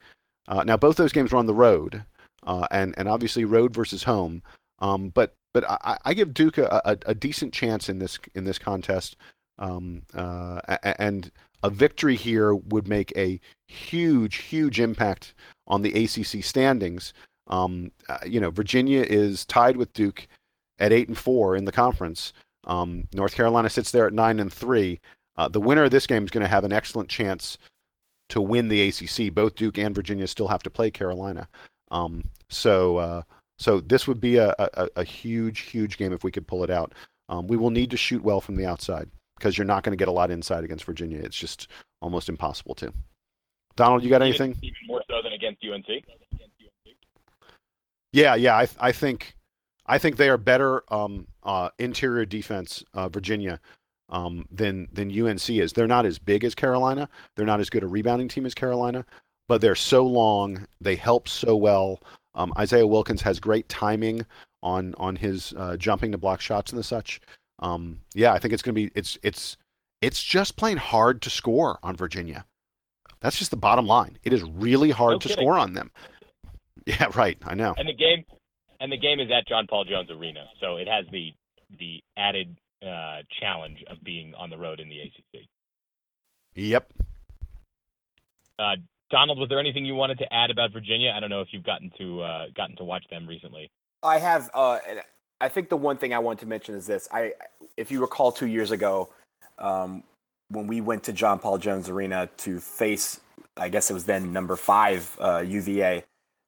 [0.48, 2.04] Uh, now, both those games were on the road,
[2.44, 4.42] uh, and and obviously road versus home.
[4.80, 8.46] Um, but but I, I, give Duke a, a, a, decent chance in this in
[8.46, 9.18] this contest,
[9.58, 11.32] um, uh, and
[11.64, 15.34] a victory here would make a huge huge impact
[15.68, 17.14] on the ACC standings.
[17.50, 20.28] Um, uh, you know, Virginia is tied with Duke
[20.80, 22.34] at eight and four in the conference.
[22.66, 25.00] Um, North Carolina sits there at nine and three.
[25.38, 27.58] Uh, the winner of this game is going to have an excellent chance
[28.30, 29.34] to win the ACC.
[29.34, 31.48] Both Duke and Virginia still have to play Carolina.
[31.92, 33.22] Um, so uh,
[33.58, 36.70] so this would be a, a, a, huge huge game if we could pull it
[36.70, 36.94] out.
[37.30, 40.02] Um, we will need to shoot well from the outside because you're not going to
[40.02, 41.20] get a lot inside against Virginia.
[41.20, 41.68] It's just
[42.02, 42.94] almost impossible to.
[43.76, 44.52] Donald, you got anything?
[44.52, 46.04] Even, even more so than against UNC.
[48.12, 48.58] Yeah, yeah.
[48.58, 49.36] I I think
[49.86, 53.60] I think they are better um, uh, interior defense, uh, Virginia,
[54.10, 55.74] um, than than UNC is.
[55.74, 57.10] They're not as big as Carolina.
[57.36, 59.06] They're not as good a rebounding team as Carolina,
[59.48, 60.66] but they're so long.
[60.82, 62.02] They help so well.
[62.36, 64.26] Um, Isaiah Wilkins has great timing
[64.62, 67.20] on on his uh, jumping to block shots and the such.
[67.60, 69.58] Um, yeah, I think it's going to be it's it's
[70.02, 72.46] it's just plain hard to score on Virginia.
[73.22, 74.18] That's just the bottom line.
[74.24, 75.92] It is really hard no to score on them.
[76.90, 77.38] Yeah, right.
[77.46, 77.76] I know.
[77.78, 78.26] And the game
[78.80, 81.34] and the game is at John Paul Jones Arena, so it has the
[81.78, 85.46] the added uh, challenge of being on the road in the ACC.
[86.56, 86.92] Yep.
[88.58, 88.76] Uh,
[89.12, 91.14] Donald, was there anything you wanted to add about Virginia?
[91.16, 93.70] I don't know if you've gotten to uh, gotten to watch them recently.
[94.02, 94.50] I have.
[94.54, 94.80] Uh,
[95.40, 97.08] I think the one thing I want to mention is this.
[97.12, 97.34] I,
[97.78, 99.10] if you recall, two years ago,
[99.60, 100.04] um,
[100.50, 103.22] when we went to John Paul Jones Arena to face,
[103.56, 106.04] I guess it was then number five uh, UVA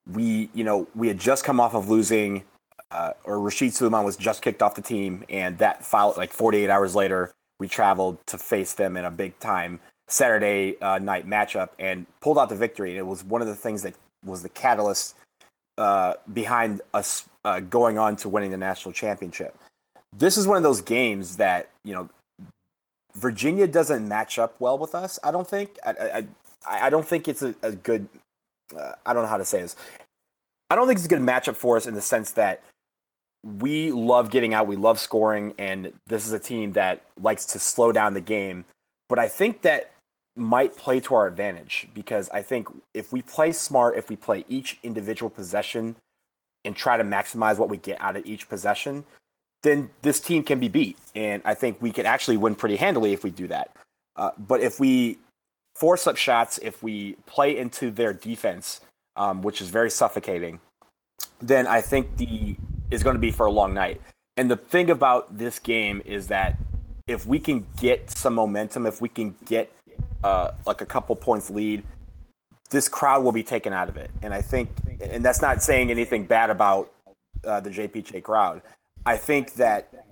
[0.10, 2.44] we, you know, we had just come off of losing,
[2.92, 6.70] uh, or Rasheed Sulaimon was just kicked off the team, and that followed like 48
[6.70, 11.70] hours later, we traveled to face them in a big time Saturday uh, night matchup
[11.80, 12.90] and pulled out the victory.
[12.92, 13.94] And it was one of the things that
[14.26, 15.16] was the catalyst
[15.78, 19.56] uh, behind us uh, going on to winning the national championship.
[20.16, 22.10] This is one of those games that you know
[23.16, 25.20] Virginia doesn't match up well with us.
[25.24, 25.78] I don't think.
[25.86, 26.26] I
[26.66, 28.08] I, I don't think it's a, a good
[28.78, 29.76] uh, I don't know how to say this.
[30.70, 32.64] I don't think it's a good matchup for us in the sense that
[33.44, 37.60] we love getting out, we love scoring, and this is a team that likes to
[37.60, 38.66] slow down the game.
[39.10, 39.92] But I think that
[40.36, 44.46] might play to our advantage because I think if we play smart, if we play
[44.48, 45.96] each individual possession
[46.64, 49.04] and try to maximize what we get out of each possession,
[49.64, 50.98] then this team can be beat.
[51.16, 53.72] And I think we could actually win pretty handily if we do that.
[54.16, 55.18] Uh, but if we
[55.82, 58.82] force up shots, if we play into their defense,
[59.16, 60.60] um, which is very suffocating,
[61.42, 62.56] then I think the
[62.92, 64.00] is going to be for a long night.
[64.38, 66.56] And the thing about this game is that
[67.08, 69.74] if we can get some momentum, if we can get
[70.24, 71.84] uh, like a couple points lead,
[72.70, 74.12] this crowd will be taken out of it.
[74.22, 74.70] And I think,
[75.02, 76.92] and that's not saying anything bad about
[77.44, 78.62] uh, the JPJ crowd.
[79.04, 80.06] I think that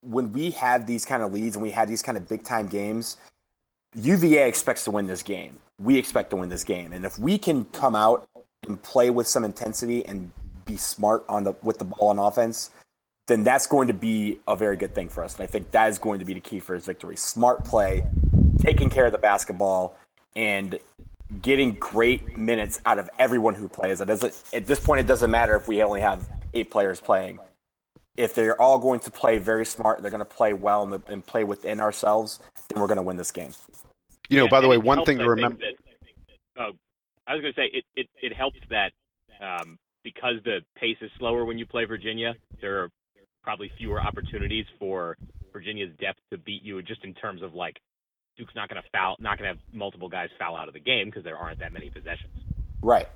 [0.00, 2.66] when we have these kind of leads and we have these kind of big time
[2.66, 3.18] games,
[3.94, 5.58] UVA expects to win this game.
[5.78, 8.26] We expect to win this game, and if we can come out
[8.66, 10.30] and play with some intensity and
[10.64, 12.70] be smart on the with the ball on offense,
[13.26, 15.34] then that's going to be a very good thing for us.
[15.34, 18.04] And I think that is going to be the key for his victory: smart play,
[18.58, 19.96] taking care of the basketball,
[20.36, 20.78] and
[21.40, 24.00] getting great minutes out of everyone who plays.
[24.00, 25.00] It doesn't at this point.
[25.00, 27.40] It doesn't matter if we only have eight players playing.
[28.16, 31.26] If they're all going to play very smart, they're going to play well and, and
[31.26, 33.52] play within ourselves, then we're going to win this game.
[34.32, 35.58] You know, by the way, one thing to remember.
[35.58, 36.72] That, oh,
[37.26, 38.92] I was going to say it, it, it helps that
[39.40, 42.88] um, because the pace is slower when you play Virginia, there are
[43.42, 45.16] probably fewer opportunities for
[45.52, 47.78] Virginia's depth to beat you just in terms of like
[48.36, 50.80] Duke's not going to foul, not going to have multiple guys foul out of the
[50.80, 52.32] game because there aren't that many possessions.
[52.80, 53.08] Right.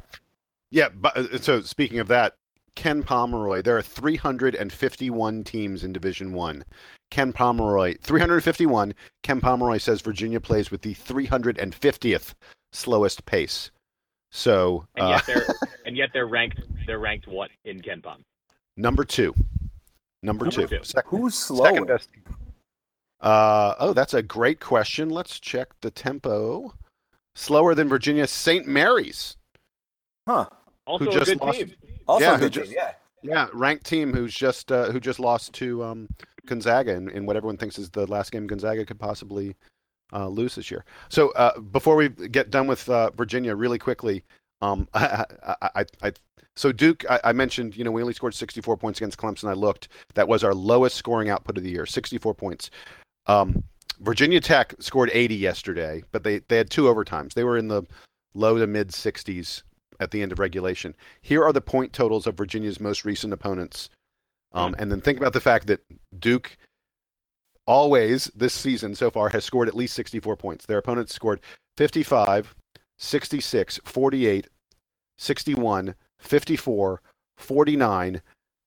[0.71, 2.35] Yeah, but uh, so speaking of that,
[2.75, 6.65] Ken Pomeroy, there are 351 teams in Division 1.
[7.11, 8.95] Ken Pomeroy, 351.
[9.23, 12.35] Ken Pomeroy says Virginia plays with the 350th
[12.73, 13.71] slowest pace.
[14.31, 15.47] So and yet uh, they're
[15.87, 18.19] and yet they're ranked they're ranked what in KenPom?
[18.77, 19.35] Number two.
[20.23, 20.67] Number, number two.
[20.67, 20.85] two.
[20.85, 21.87] Second, Who's slowest?
[21.87, 22.11] Best.
[23.21, 25.09] Uh, oh, that's a great question.
[25.09, 26.75] Let's check the tempo.
[27.35, 28.67] Slower than Virginia St.
[28.67, 29.37] Mary's.
[30.27, 30.47] Huh.
[30.87, 31.73] Also who just lost, team.
[32.07, 32.93] Also yeah, good just, team, yeah.
[33.23, 36.09] Yeah, ranked team who's just uh, who just lost to um,
[36.47, 39.57] Gonzaga in, in, what everyone thinks is the last game Gonzaga could possibly
[40.13, 40.85] uh, lose this year.
[41.09, 44.25] So uh, before we get done with uh, Virginia, really quickly,
[44.63, 45.25] um, I,
[45.75, 46.13] I, I,
[46.57, 49.49] so Duke, I, mentioned, you know, we only scored 64 points against Clemson.
[49.49, 52.71] I looked, that was our lowest scoring output of the year, 64 points.
[53.27, 53.63] Um,
[54.01, 57.35] Virginia Tech scored 80 yesterday, but they, they had two overtimes.
[57.35, 57.83] They were in the
[58.35, 59.63] low to mid 60s
[60.01, 60.95] at the end of regulation.
[61.23, 63.91] Here are the point totals of Virginia's most recent opponents.
[64.53, 65.81] Um, and then think about the fact that
[66.19, 66.57] Duke
[67.67, 70.67] always this season so far has scored at least 64 points.
[70.67, 71.41] Their opponents scored
[71.77, 72.55] 55,
[72.99, 74.47] 66, 48,
[75.19, 77.03] 61, 54,
[77.37, 78.23] 49,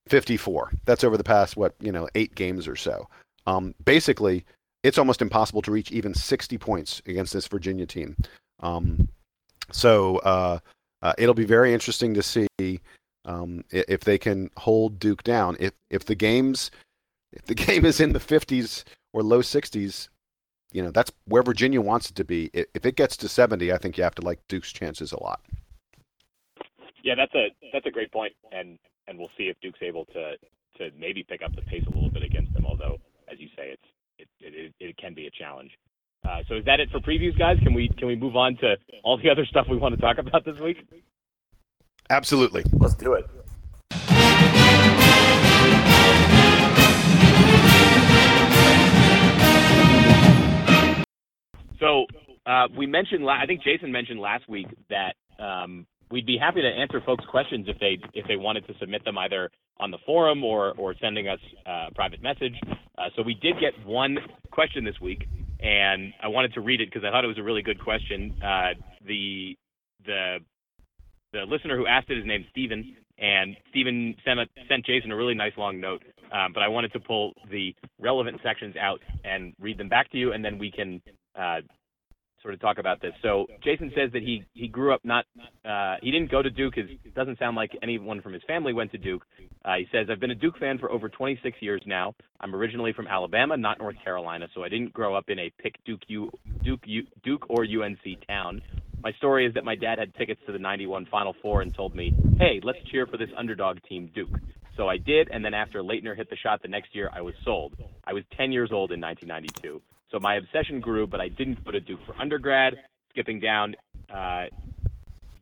[0.08, 0.72] 54.
[0.84, 3.08] That's over the past what, you know, 8 games or so.
[3.46, 4.44] Um, basically,
[4.82, 8.16] it's almost impossible to reach even 60 points against this Virginia team.
[8.60, 9.08] Um,
[9.72, 10.58] so uh,
[11.02, 12.80] uh, it'll be very interesting to see
[13.24, 15.56] um, if they can hold Duke down.
[15.60, 16.70] If if the games
[17.32, 20.08] if the game is in the 50s or low 60s,
[20.72, 22.50] you know that's where Virginia wants it to be.
[22.52, 25.40] If it gets to 70, I think you have to like Duke's chances a lot.
[27.02, 28.78] Yeah, that's a that's a great point, and
[29.08, 30.34] and we'll see if Duke's able to
[30.78, 32.66] to maybe pick up the pace a little bit against them.
[32.66, 32.98] Although,
[33.30, 33.82] as you say, it's
[34.18, 35.72] it it, it can be a challenge.
[36.28, 37.58] Uh, so is that it for previews, guys?
[37.62, 40.18] Can we can we move on to all the other stuff we want to talk
[40.18, 40.76] about this week?
[42.10, 42.64] Absolutely.
[42.72, 43.24] Let's do it.
[51.78, 52.04] So
[52.44, 56.68] uh, we mentioned, I think Jason mentioned last week that um, we'd be happy to
[56.68, 60.44] answer folks' questions if they if they wanted to submit them either on the forum
[60.44, 62.54] or or sending us uh, a private message.
[62.98, 64.18] Uh, so we did get one
[64.50, 65.26] question this week,
[65.60, 68.34] and I wanted to read it because I thought it was a really good question.
[68.42, 68.74] Uh,
[69.06, 69.56] the
[70.04, 70.38] the
[71.32, 75.16] the listener who asked it is named Steven, and Steven sent a, sent Jason a
[75.16, 76.02] really nice long note.
[76.32, 80.18] Um, but I wanted to pull the relevant sections out and read them back to
[80.18, 81.02] you, and then we can
[81.36, 81.60] uh,
[82.42, 83.12] sort of talk about this.
[83.22, 85.24] So Jason says that he he grew up not
[85.64, 86.76] uh, he didn't go to Duke.
[86.76, 89.22] it doesn't sound like anyone from his family went to Duke.
[89.64, 92.14] Uh, he says I've been a Duke fan for over 26 years now.
[92.40, 95.74] I'm originally from Alabama, not North Carolina, so I didn't grow up in a pick
[95.84, 96.30] Duke U,
[96.64, 98.62] Duke U, Duke or UNC town.
[99.02, 101.94] My story is that my dad had tickets to the 91 Final Four and told
[101.94, 104.38] me, "Hey, let's cheer for this underdog team, Duke."
[104.76, 107.34] So I did, and then after Laettner hit the shot the next year, I was
[107.44, 107.74] sold.
[108.04, 109.82] I was 10 years old in 1992.
[110.10, 112.74] So my obsession grew, but I didn't go to Duke for undergrad.
[113.10, 113.74] Skipping down,
[114.08, 114.46] uh,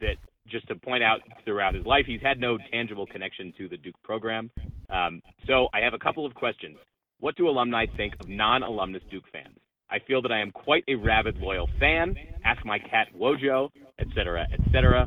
[0.01, 0.17] that
[0.47, 4.01] just to point out throughout his life, he's had no tangible connection to the Duke
[4.03, 4.51] program.
[4.91, 6.77] Um, so I have a couple of questions.
[7.21, 9.59] What do alumni think of non-alumnus Duke fans?
[9.91, 12.15] I feel that I am quite a rabid, loyal fan.
[12.45, 15.07] Ask my cat Wojo, etc., etc.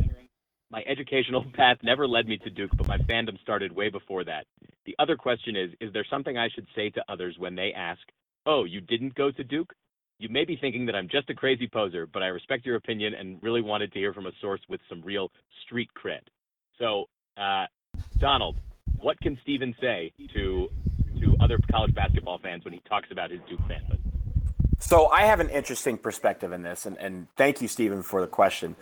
[0.72, 4.46] My educational path never led me to Duke, but my fandom started way before that.
[4.86, 8.02] The other question is Is there something I should say to others when they ask,
[8.46, 9.74] Oh, you didn't go to Duke?
[10.17, 13.13] You may be thinking that I'm just a crazy poser, but I respect your opinion
[13.15, 15.32] and really wanted to hear from a source with some real
[15.65, 16.22] street cred.
[16.78, 17.06] So,
[17.38, 17.65] uh,
[18.20, 18.58] Donald,
[19.00, 20.70] what can Steven say to
[21.20, 24.11] to other college basketball fans when he talks about his Duke fanhood?
[24.82, 28.28] So I have an interesting perspective in this, and, and thank you, Stephen, for the
[28.28, 28.76] question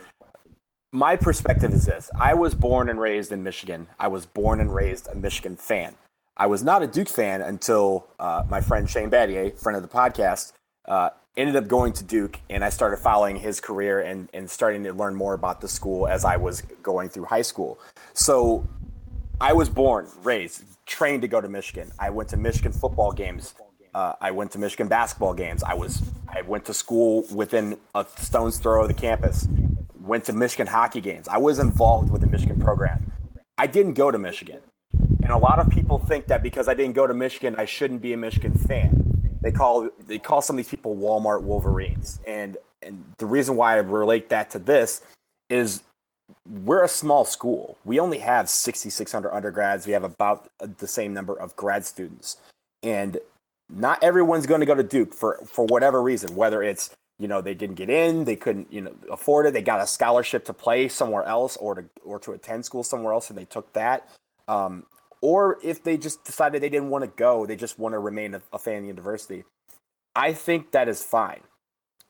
[0.91, 3.87] my perspective is this I was born and raised in Michigan.
[3.99, 5.95] I was born and raised a Michigan fan.
[6.35, 9.89] I was not a Duke fan until uh, my friend Shane Battier, friend of the
[9.89, 10.53] podcast,
[10.87, 14.83] uh, ended up going to Duke, and I started following his career and, and starting
[14.85, 17.77] to learn more about the school as I was going through high school.
[18.13, 18.67] So
[19.41, 21.91] I was born, raised, trained to go to Michigan.
[21.99, 23.53] I went to Michigan football games.
[23.93, 25.63] Uh, I went to Michigan basketball games.
[25.63, 29.47] I was I went to school within a stone's throw of the campus
[30.09, 31.27] went to Michigan hockey games.
[31.27, 33.11] I was involved with the Michigan program.
[33.57, 34.59] I didn't go to Michigan.
[35.21, 38.01] And a lot of people think that because I didn't go to Michigan, I shouldn't
[38.01, 39.37] be a Michigan fan.
[39.41, 42.19] They call they call some of these people Walmart Wolverines.
[42.27, 45.01] And and the reason why I relate that to this
[45.49, 45.83] is
[46.45, 47.77] we're a small school.
[47.85, 49.85] We only have 6,600 undergrads.
[49.85, 52.37] We have about the same number of grad students.
[52.81, 53.17] And
[53.69, 57.41] not everyone's going to go to Duke for, for whatever reason, whether it's you know
[57.41, 60.53] they didn't get in they couldn't you know afford it they got a scholarship to
[60.53, 64.09] play somewhere else or to or to attend school somewhere else and they took that.
[64.47, 64.85] Um,
[65.21, 68.33] or if they just decided they didn't want to go they just want to remain
[68.35, 69.43] a, a fan of the university
[70.15, 71.41] i think that is fine.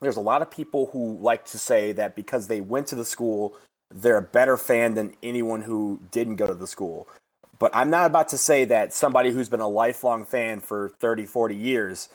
[0.01, 3.05] There's a lot of people who like to say that because they went to the
[3.05, 3.55] school
[3.93, 7.07] they're a better fan than anyone who didn't go to the school
[7.59, 11.25] but i'm not about to say that somebody who's been a lifelong fan for 30
[11.25, 12.09] 40 years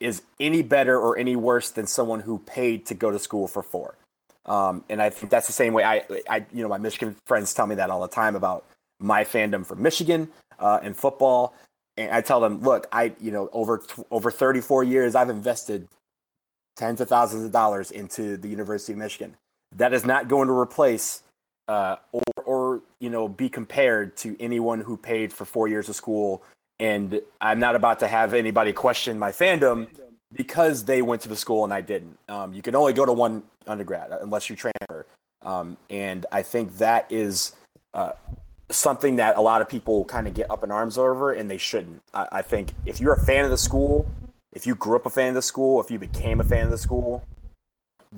[0.00, 3.62] is any better or any worse than someone who paid to go to school for
[3.62, 3.96] four.
[4.46, 7.54] Um, and I think that's the same way I, I, you know, my Michigan friends
[7.54, 8.66] tell me that all the time about
[9.00, 10.28] my fandom for Michigan
[10.58, 11.54] uh, and football.
[11.96, 15.88] And I tell them, look, I, you know, over over 34 years, I've invested
[16.76, 19.36] tens of thousands of dollars into the University of Michigan.
[19.74, 21.22] That is not going to replace
[21.68, 25.96] uh, or, or you know be compared to anyone who paid for four years of
[25.96, 26.42] school
[26.80, 29.88] and I'm not about to have anybody question my fandom
[30.32, 32.18] because they went to the school and I didn't.
[32.28, 35.06] Um, you can only go to one undergrad unless you transfer.
[35.42, 37.52] Um, and I think that is
[37.92, 38.12] uh,
[38.70, 41.58] something that a lot of people kind of get up in arms over, and they
[41.58, 42.02] shouldn't.
[42.12, 44.06] I, I think if you're a fan of the school,
[44.52, 46.70] if you grew up a fan of the school, if you became a fan of
[46.70, 47.22] the school,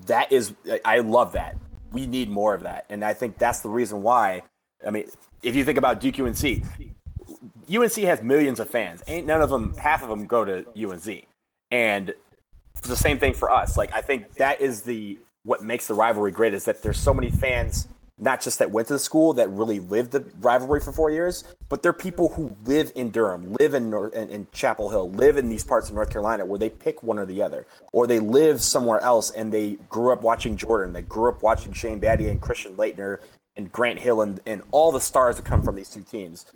[0.07, 1.57] that is, I love that.
[1.93, 2.87] We need more of that.
[2.89, 4.43] And I think that's the reason why.
[4.87, 5.09] I mean,
[5.43, 6.63] if you think about Duke UNC,
[7.73, 9.03] UNC has millions of fans.
[9.07, 11.25] Ain't none of them, half of them go to UNC.
[11.71, 12.15] And
[12.77, 13.77] it's the same thing for us.
[13.77, 17.15] Like, I think that is the, what makes the rivalry great is that there's so
[17.15, 17.89] many fans
[18.19, 21.45] not just that went to the school that really lived the rivalry for four years,
[21.69, 25.49] but they're people who live in Durham, live in, in, in Chapel Hill, live in
[25.51, 28.63] these parts of North Carolina where they pick one or the other, or they live
[28.63, 32.41] somewhere else and they grew up watching Jordan, they grew up watching Shane Battier and
[32.41, 33.19] Christian Laettner
[33.57, 36.47] and Grant Hill and, and all the stars that come from these two teams.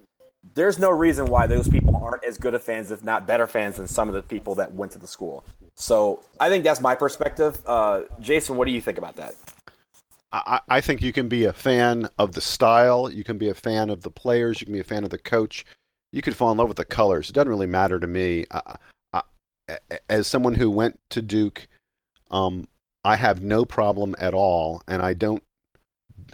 [0.54, 3.76] There's no reason why those people aren't as good of fans, if not better fans,
[3.76, 5.44] than some of the people that went to the school.
[5.74, 7.58] So I think that's my perspective.
[7.66, 9.34] Uh, Jason, what do you think about that?
[10.32, 13.10] I, I think you can be a fan of the style.
[13.10, 14.60] You can be a fan of the players.
[14.60, 15.64] You can be a fan of the coach.
[16.12, 17.28] You can fall in love with the colors.
[17.28, 18.46] It doesn't really matter to me.
[18.50, 18.76] I,
[19.12, 19.22] I,
[20.08, 21.66] as someone who went to Duke,
[22.30, 22.68] um,
[23.04, 25.42] I have no problem at all, and I don't,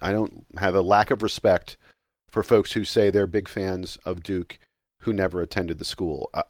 [0.03, 1.77] I don't have a lack of respect
[2.31, 4.59] for folks who say they're big fans of Duke
[5.01, 6.29] who never attended the school.
[6.35, 6.43] Uh,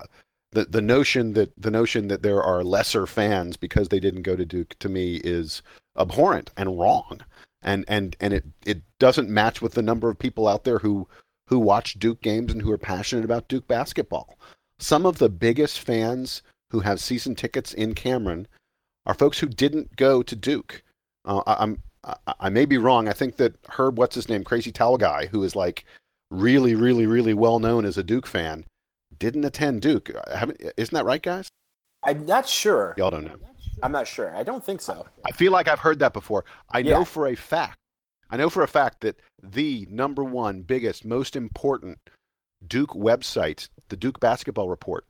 [0.52, 4.34] the the notion that the notion that there are lesser fans because they didn't go
[4.34, 5.62] to Duke to me is
[5.98, 7.20] abhorrent and wrong
[7.66, 11.06] and and and it it doesn't match with the number of people out there who
[11.48, 14.38] who watch Duke games and who are passionate about Duke basketball.
[14.78, 18.48] Some of the biggest fans who have season tickets in Cameron
[19.04, 20.82] are folks who didn't go to Duke.
[21.24, 23.08] Uh, I, I'm I, I may be wrong.
[23.08, 25.84] I think that Herb, what's his name, Crazy Towel guy, who is like
[26.30, 28.64] really, really, really well known as a Duke fan,
[29.18, 30.10] didn't attend Duke.
[30.76, 31.48] Isn't that right, guys?
[32.02, 32.94] I'm not sure.
[32.96, 33.36] Y'all don't know.
[33.82, 34.34] I'm not sure.
[34.34, 35.06] I don't think so.
[35.26, 36.44] I feel like I've heard that before.
[36.70, 36.92] I yeah.
[36.92, 37.78] know for a fact.
[38.30, 41.98] I know for a fact that the number one, biggest, most important
[42.66, 45.04] Duke website, the Duke Basketball Report,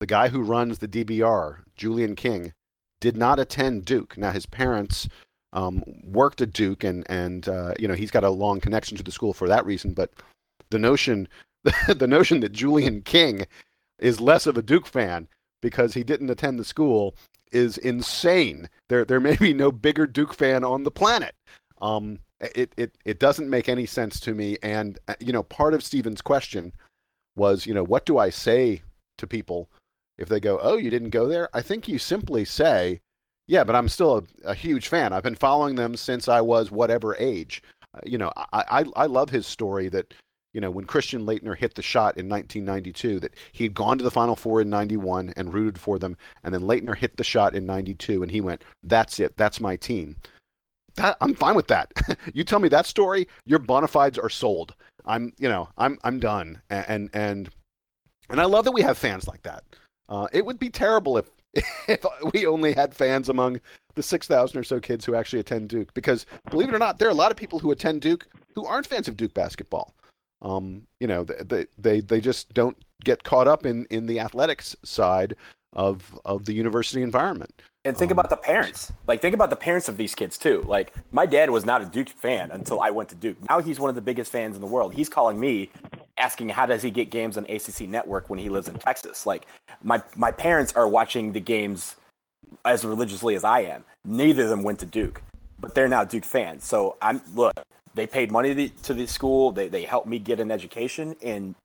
[0.00, 2.52] the guy who runs the DBR, Julian King,
[3.00, 4.16] did not attend Duke.
[4.16, 5.08] Now his parents
[5.52, 9.02] um, worked at Duke, and and uh, you know he's got a long connection to
[9.02, 9.92] the school for that reason.
[9.92, 10.10] But
[10.70, 11.28] the notion,
[11.88, 13.46] the notion that Julian King
[13.98, 15.28] is less of a Duke fan
[15.62, 17.16] because he didn't attend the school
[17.52, 18.68] is insane.
[18.88, 21.34] There there may be no bigger Duke fan on the planet.
[21.80, 24.58] Um, it it it doesn't make any sense to me.
[24.62, 26.72] And uh, you know, part of Steven's question
[27.36, 28.82] was, you know, what do I say
[29.18, 29.70] to people
[30.18, 31.48] if they go, "Oh, you didn't go there"?
[31.54, 33.00] I think you simply say,
[33.46, 35.12] "Yeah, but I'm still a, a huge fan.
[35.12, 37.62] I've been following them since I was whatever age."
[37.94, 40.12] Uh, you know, I, I I love his story that
[40.56, 44.04] you know, when Christian Laettner hit the shot in 1992, that he had gone to
[44.04, 47.54] the Final Four in 91 and rooted for them, and then Laettner hit the shot
[47.54, 49.36] in 92, and he went, "That's it.
[49.36, 50.16] That's my team."
[50.94, 51.92] That, I'm fine with that.
[52.32, 54.74] you tell me that story, your bona fides are sold.
[55.04, 56.62] I'm, you know, I'm, I'm done.
[56.70, 57.50] And and
[58.30, 59.62] and I love that we have fans like that.
[60.08, 61.28] Uh, it would be terrible if
[61.86, 62.02] if
[62.32, 63.60] we only had fans among
[63.94, 65.92] the 6,000 or so kids who actually attend Duke.
[65.92, 68.64] Because believe it or not, there are a lot of people who attend Duke who
[68.64, 69.94] aren't fans of Duke basketball.
[70.42, 74.76] Um, you know, they, they they just don't get caught up in in the athletics
[74.84, 75.34] side
[75.72, 77.62] of of the university environment.
[77.84, 78.92] And think um, about the parents.
[79.06, 80.64] Like think about the parents of these kids too.
[80.66, 83.36] Like my dad was not a Duke fan until I went to Duke.
[83.48, 84.94] Now he's one of the biggest fans in the world.
[84.94, 85.70] He's calling me
[86.18, 89.26] asking how does he get games on ACC network when he lives in Texas.
[89.26, 89.46] Like
[89.82, 91.96] my my parents are watching the games
[92.64, 93.84] as religiously as I am.
[94.04, 95.22] Neither of them went to Duke,
[95.60, 96.64] but they're now Duke fans.
[96.64, 97.52] So I'm look,
[97.96, 99.50] they paid money to the, to the school.
[99.50, 101.56] They they helped me get an education, and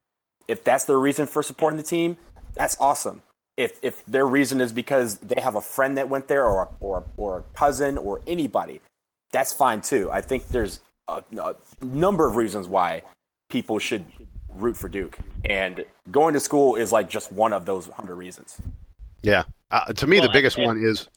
[0.47, 2.17] if that's their reason for supporting the team,
[2.55, 3.21] that's awesome.
[3.57, 7.03] If if their reason is because they have a friend that went there, or or
[7.17, 8.81] or a cousin, or anybody,
[9.31, 10.09] that's fine too.
[10.11, 13.03] I think there's a, a number of reasons why
[13.49, 14.05] people should
[14.55, 18.57] root for Duke, and going to school is like just one of those hundred reasons.
[19.21, 21.07] Yeah, uh, to me, well, the biggest one is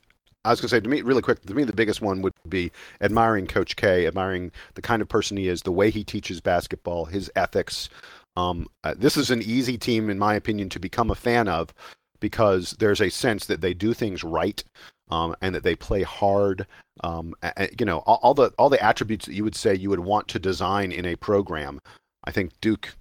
[0.44, 2.34] I was going to say to me, really quick, to me, the biggest one would
[2.48, 2.70] be
[3.00, 7.06] admiring Coach K, admiring the kind of person he is, the way he teaches basketball,
[7.06, 7.88] his ethics.
[8.36, 11.72] Um, uh, this is an easy team, in my opinion, to become a fan of
[12.20, 14.62] because there's a sense that they do things right
[15.10, 16.66] um, and that they play hard.
[17.02, 17.34] Um,
[17.78, 20.28] you know, all, all, the all the attributes that you would say you would want
[20.28, 21.80] to design in a program.
[22.24, 22.94] I think Duke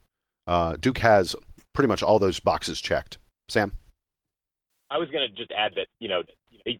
[0.47, 1.35] uh, Duke has
[1.73, 3.17] pretty much all those boxes checked.
[3.49, 3.71] Sam.
[4.89, 6.23] I was going to just add that you know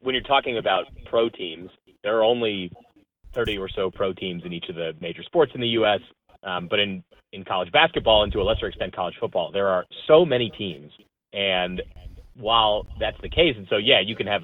[0.02, 1.70] when you're talking about pro teams,
[2.04, 2.72] there are only
[3.34, 6.00] 30 or so pro teams in each of the major sports in the U.S.
[6.44, 9.86] Um, but in in college basketball and to a lesser extent college football, there are
[10.08, 10.92] so many teams,
[11.34, 11.82] and
[12.36, 14.44] while that's the case, and so yeah, you can have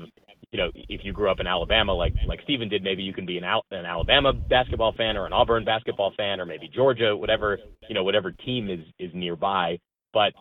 [0.52, 3.26] you know, if you grew up in Alabama like like Steven did, maybe you can
[3.26, 7.16] be an Al- an Alabama basketball fan or an Auburn basketball fan or maybe Georgia,
[7.16, 9.78] whatever you know, whatever team is is nearby.
[10.12, 10.34] But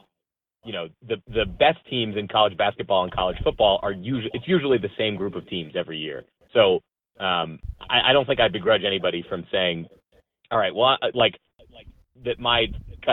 [0.64, 4.48] you know, the the best teams in college basketball and college football are usually it's
[4.48, 6.24] usually the same group of teams every year.
[6.52, 6.80] So
[7.20, 9.86] um, I, I don't think I begrudge anybody from saying,
[10.50, 11.34] all right, well, I, like
[12.24, 12.66] that my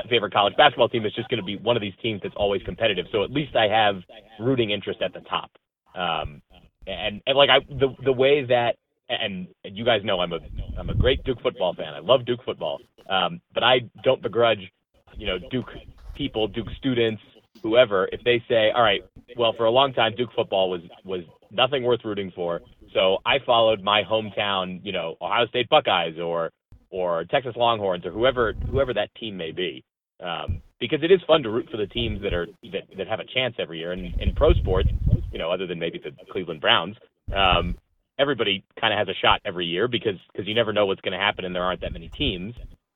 [0.10, 2.62] favorite college basketball team is just going to be one of these teams that's always
[2.64, 3.06] competitive.
[3.12, 3.96] So at least I have
[4.40, 5.52] rooting interest at the top.
[5.96, 6.42] Um,
[6.88, 8.76] and, and like I the the way that
[9.10, 10.40] and, and you guys know I'm a
[10.78, 11.94] I'm a great Duke football fan.
[11.94, 12.80] I love Duke football.
[13.10, 14.72] Um, but I don't begrudge,
[15.16, 15.70] you know, Duke
[16.16, 17.22] people, Duke students,
[17.66, 19.02] whoever, if they say, all right,
[19.36, 22.62] well, for a long time Duke football was was nothing worth rooting for.
[22.94, 26.52] So I followed my hometown, you know, Ohio State Buckeyes or
[26.92, 29.84] or Texas Longhorns or whoever whoever that team may be.
[30.24, 33.20] Um, because it is fun to root for the teams that are that, that have
[33.20, 33.92] a chance every year.
[33.92, 34.90] And in pro sports,
[35.32, 36.96] you know, other than maybe the Cleveland Browns,
[37.36, 37.76] um,
[38.20, 41.18] everybody kind of has a shot every year because because you never know what's going
[41.18, 42.54] to happen and there aren't that many teams.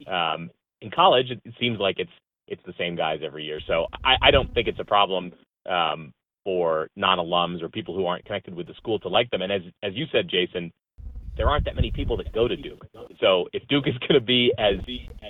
[0.07, 0.51] Um,
[0.81, 2.11] in college, it, it seems like it's
[2.49, 3.59] it's the same guys every year.
[3.67, 5.31] So I, I don't think it's a problem
[5.69, 6.11] um,
[6.43, 9.41] for non-alums or people who aren't connected with the school to like them.
[9.41, 10.71] And as as you said, Jason,
[11.37, 12.85] there aren't that many people that go to Duke.
[13.21, 14.75] So if Duke is going to be as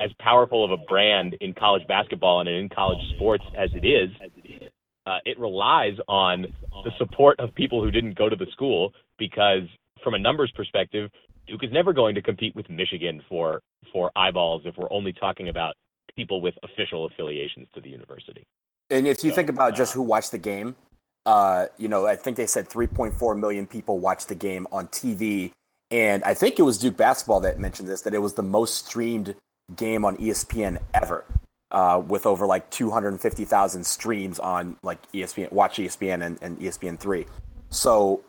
[0.03, 4.09] as powerful of a brand in college basketball and in college sports as it is,
[5.05, 6.47] uh, it relies on
[6.84, 9.63] the support of people who didn't go to the school because
[10.03, 11.11] from a numbers perspective,
[11.47, 13.61] Duke is never going to compete with Michigan for
[13.91, 15.76] for eyeballs if we're only talking about
[16.20, 18.43] people with official affiliations to the university.
[18.89, 20.76] And if you so, think about uh, just who watched the game,
[21.26, 25.51] uh, you know, I think they said 3.4 million people watched the game on TV
[25.91, 28.86] and I think it was Duke basketball that mentioned this that it was the most
[28.86, 29.36] streamed
[29.76, 31.26] game on ESPN ever,
[31.72, 37.26] uh, with over like 250,000 streams on like ESPN, Watch ESPN, and, and ESPN three.
[37.70, 38.22] So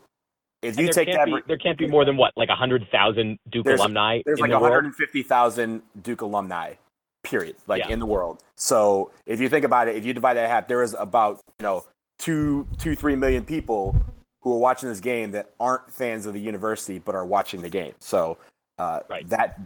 [0.63, 3.81] if you take that, be, there can't be more than what like 100,000 Duke there's,
[3.81, 4.23] alumni.
[4.25, 6.75] There's like the 150,000 Duke alumni,
[7.23, 7.93] period, like yeah.
[7.93, 8.43] in the world.
[8.57, 11.65] So if you think about it, if you divide that half, there is about you
[11.65, 11.85] know
[12.19, 13.97] two two three million people
[14.43, 17.69] who are watching this game that aren't fans of the university but are watching the
[17.69, 17.93] game.
[17.99, 18.39] So
[18.79, 19.29] uh, right.
[19.29, 19.59] that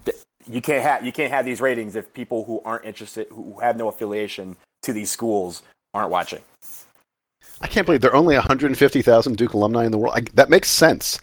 [0.47, 3.77] you can't have you can't have these ratings if people who aren't interested who have
[3.77, 5.63] no affiliation to these schools
[5.95, 6.43] aren't watching.
[7.61, 10.15] I can't believe there are only 150,000 Duke alumni in the world.
[10.17, 11.21] I, that makes sense.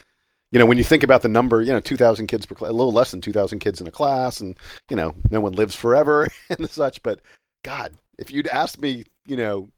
[0.52, 2.74] You know, when you think about the number, you know, 2,000 kids per class, a
[2.74, 4.58] little less than 2,000 kids in a class, and
[4.90, 7.02] you know, no one lives forever and such.
[7.04, 7.22] But
[7.64, 9.70] God, if you'd asked me, you know,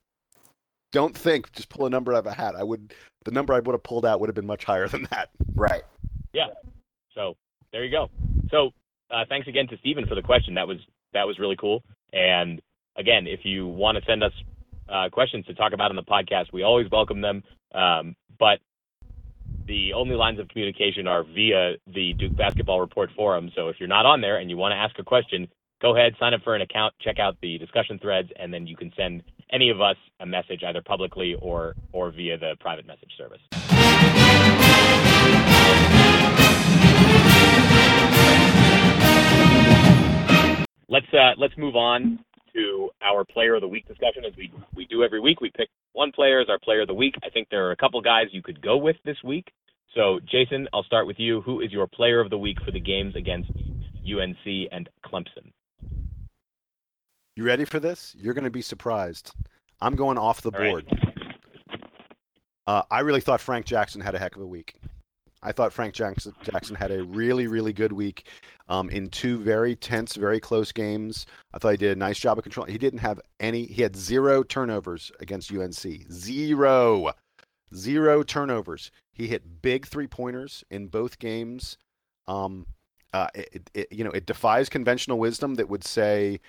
[0.92, 2.56] don't think, just pull a number out of a hat.
[2.56, 2.94] I would
[3.26, 5.30] the number I would have pulled out would have been much higher than that.
[5.56, 5.84] Right.
[6.34, 6.48] Yeah.
[7.16, 7.36] So
[7.72, 8.10] there you go.
[8.52, 8.72] So
[9.12, 10.56] uh, thanks again to Stephen for the question.
[10.56, 10.78] That was
[11.14, 11.84] that was really cool.
[12.12, 12.62] And
[12.96, 14.32] again, if you want to send us
[14.90, 17.44] uh, questions to talk about on the podcast, we always welcome them.
[17.74, 18.60] Um, but
[19.68, 23.50] the only lines of communication are via the Duke Basketball Report forum.
[23.56, 25.48] So if you're not on there and you want to ask a question,
[25.82, 28.76] go ahead, sign up for an account, check out the discussion threads, and then you
[28.76, 33.12] can send any of us a message either publicly or or via the private message
[33.18, 33.40] service.
[40.90, 42.20] Let's uh, let's move on
[42.56, 45.42] to our player of the week discussion as we we do every week.
[45.42, 47.16] We pick one player as our player of the week.
[47.24, 49.52] I think there are a couple guys you could go with this week.
[49.96, 51.42] So Jason, I'll start with you.
[51.42, 55.52] Who is your player of the week for the games against UNC and Clemson?
[57.36, 58.16] You ready for this?
[58.18, 59.34] You're going to be surprised.
[59.82, 60.86] I'm going off the board.
[60.92, 61.00] Right.
[62.66, 64.76] Uh, I really thought Frank Jackson had a heck of a week.
[65.44, 68.28] I thought Frank Jackson, Jackson had a really, really good week
[68.70, 71.26] um, in two very tense, very close games.
[71.54, 72.66] I thought he did a nice job of control.
[72.66, 76.12] He didn't have any, he had zero turnovers against UNC.
[76.12, 77.12] Zero.
[77.76, 78.92] Zero turnovers.
[79.12, 81.78] He hit big three pointers in both games.
[82.28, 82.66] Um,
[83.14, 86.40] uh, it, it, you know, it defies conventional wisdom that would say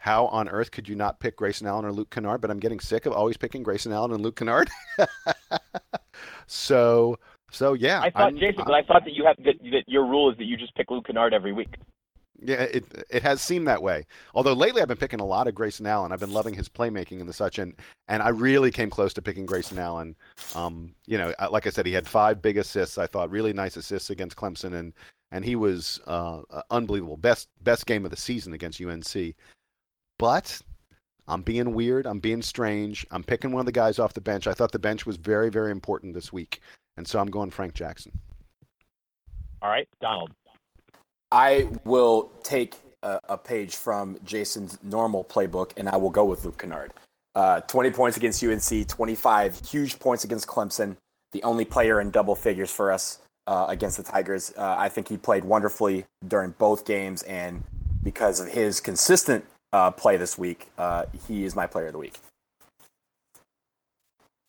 [0.00, 2.40] how on earth could you not pick Grayson Allen or Luke Kennard?
[2.40, 4.70] But I'm getting sick of always picking Grayson Allen and Luke Kennard.
[6.46, 7.18] so,
[7.50, 8.00] so yeah.
[8.00, 10.36] I thought I'm, Jason, but I thought that you have that, that your rule is
[10.38, 11.74] that you just pick Luke Kennard every week.
[12.42, 14.06] Yeah, it it has seemed that way.
[14.34, 16.10] Although lately I've been picking a lot of Grayson Allen.
[16.10, 17.74] I've been loving his playmaking and the such, and
[18.08, 20.16] and I really came close to picking Grayson Allen.
[20.54, 22.96] Um, you know, like I said, he had five big assists.
[22.96, 24.94] I thought really nice assists against Clemson, and
[25.32, 26.40] and he was uh,
[26.70, 27.18] unbelievable.
[27.18, 29.34] Best best game of the season against UNC.
[30.18, 30.60] But
[31.28, 32.06] I'm being weird.
[32.06, 33.06] I'm being strange.
[33.10, 34.46] I'm picking one of the guys off the bench.
[34.46, 36.60] I thought the bench was very, very important this week.
[36.96, 38.12] And so I'm going Frank Jackson.
[39.62, 40.30] All right, Donald.
[41.32, 46.44] I will take a, a page from Jason's normal playbook and I will go with
[46.44, 46.92] Luke Kennard.
[47.34, 50.96] Uh, 20 points against UNC, 25 huge points against Clemson.
[51.32, 54.52] the only player in double figures for us uh, against the Tigers.
[54.56, 57.62] Uh, I think he played wonderfully during both games, and
[58.02, 61.98] because of his consistent uh, play this week, uh, he is my player of the
[61.98, 62.18] week.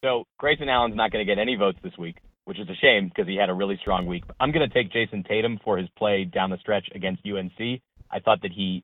[0.04, 3.08] So Grayson Allen's not going to get any votes this week, which is a shame
[3.10, 4.24] because he had a really strong week.
[4.40, 7.82] I'm going to take Jayson Tatum for his play down the stretch against UNC.
[8.12, 8.84] I thought that he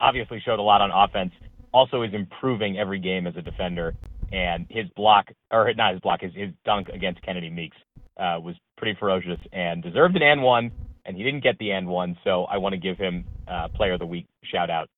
[0.00, 1.32] obviously showed a lot on offense,
[1.72, 3.94] also is improving every game as a defender,
[4.32, 7.76] and his block, or not his block, his, his dunk against Kennedy Meeks
[8.18, 10.70] uh, was pretty ferocious and deserved an and one,
[11.04, 13.94] and he didn't get the and one, so I want to give him uh, Player
[13.94, 14.88] of the Week shout out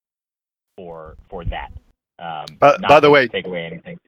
[0.76, 1.70] for for that.
[2.18, 3.98] Um, Uh, by the way- take away anything.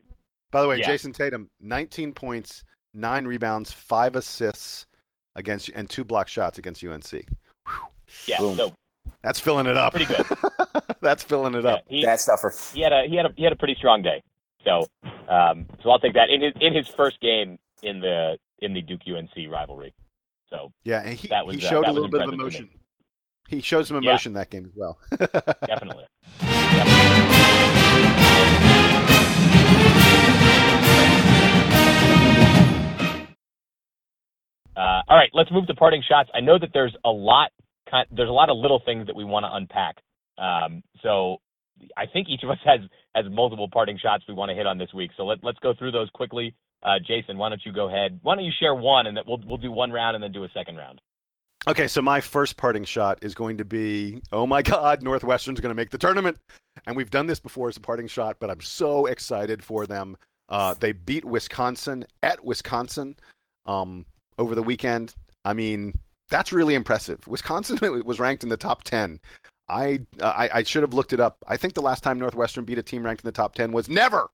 [0.53, 0.87] By the way, Yeah.
[0.89, 2.65] Jayson Tatum, 19 points,
[2.97, 4.87] nine rebounds, five assists
[5.35, 7.13] against and two block shots against UNC.
[8.27, 8.57] Yeah, Boom.
[8.57, 8.73] so
[9.23, 9.93] That's filling it up.
[9.95, 10.25] Pretty good.
[11.01, 11.85] That's filling it yeah, up.
[11.89, 12.53] he, That stuffer.
[12.73, 14.23] he had a he had a he had a pretty strong day.
[14.65, 14.87] So
[15.29, 18.81] um, so I'll take that in his in his first game in the in the
[18.83, 19.93] Duke UNC rivalry.
[20.49, 22.71] So Yeah, and he, That was, he uh, showed that a little bit of emotion.
[23.49, 24.11] He showed some Yeah.
[24.11, 24.99] emotion that game as well.
[25.67, 26.07] definitely.
[26.41, 27.33] definitely.
[34.77, 36.29] Uh, all right, let's move to parting shots.
[36.35, 37.51] I know that there's a lot,
[38.11, 39.97] there's a lot of little things that we want to unpack.
[40.39, 41.39] Um, so
[41.97, 42.81] I think each of us has
[43.15, 45.11] has multiple parting shots we want to hit on this week.
[45.17, 46.55] So let, let's go through those quickly.
[46.83, 48.21] Uh, Jason, why don't you go ahead?
[48.23, 50.45] Why don't you share one, and then we'll we'll do one round and then do
[50.45, 51.01] a second round.
[51.69, 55.71] Okay, so my first parting shot is going to be, oh my God, Northwestern's going
[55.71, 56.39] to make the tournament,
[56.87, 60.17] and we've done this before as a parting shot, but I'm so excited for them.
[60.49, 63.17] Uh, they beat Wisconsin at Wisconsin
[63.65, 64.07] um,
[64.39, 65.15] over the weekend.
[65.45, 65.95] I mean,
[66.29, 67.27] that's really impressive.
[67.27, 69.21] Wisconsin was ranked in the top ten.
[69.69, 71.39] I, I I should have looked it up.
[71.47, 73.89] I think the last time Northwestern beat a team ranked in the top ten was
[73.89, 74.29] never.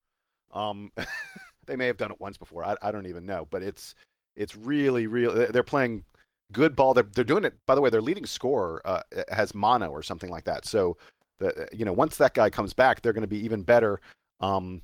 [0.53, 0.93] Um,
[1.67, 2.65] they may have done it once before.
[2.65, 3.95] I, I don't even know, but it's
[4.37, 6.05] it's really really they're playing
[6.53, 6.95] good ball.
[6.95, 7.55] They're, they're doing it.
[7.67, 10.67] By the way, their leading scorer uh, has mono or something like that.
[10.67, 10.97] So,
[11.39, 14.01] the, you know, once that guy comes back, they're going to be even better.
[14.41, 14.83] Um,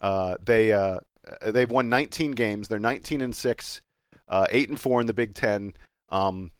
[0.00, 1.00] uh, they uh,
[1.46, 2.68] they've won 19 games.
[2.68, 3.80] They're 19 and six,
[4.28, 5.72] uh, eight and four in the Big Ten.
[6.10, 6.50] Um,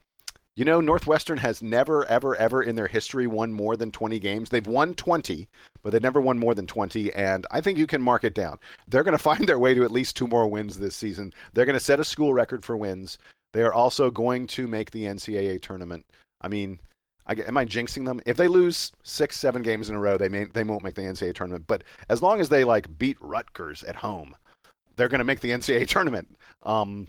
[0.58, 4.48] you know, Northwestern has never, ever, ever in their history won more than 20 games.
[4.48, 5.46] They've won 20,
[5.84, 7.12] but they've never won more than 20.
[7.14, 8.58] And I think you can mark it down.
[8.88, 11.32] They're going to find their way to at least two more wins this season.
[11.52, 13.18] They're going to set a school record for wins.
[13.52, 16.04] They are also going to make the NCAA tournament.
[16.40, 16.80] I mean,
[17.28, 18.20] I, am I jinxing them?
[18.26, 21.02] If they lose six, seven games in a row, they may they won't make the
[21.02, 21.66] NCAA tournament.
[21.66, 24.34] But as long as they like beat Rutgers at home,
[24.96, 26.36] they're going to make the NCAA tournament.
[26.64, 27.06] Um,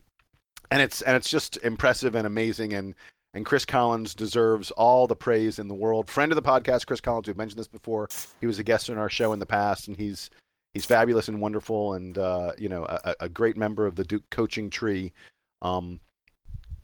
[0.72, 2.74] and it's and it's just impressive and amazing.
[2.74, 2.96] And
[3.34, 6.10] and Chris Collins deserves all the praise in the world.
[6.10, 7.28] Friend of the podcast, Chris Collins.
[7.28, 8.10] We've mentioned this before.
[8.42, 10.30] He was a guest on our show in the past, and he's
[10.74, 14.30] he's fabulous and wonderful, and uh, you know a, a great member of the Duke
[14.32, 15.14] coaching tree.
[15.62, 16.00] Um,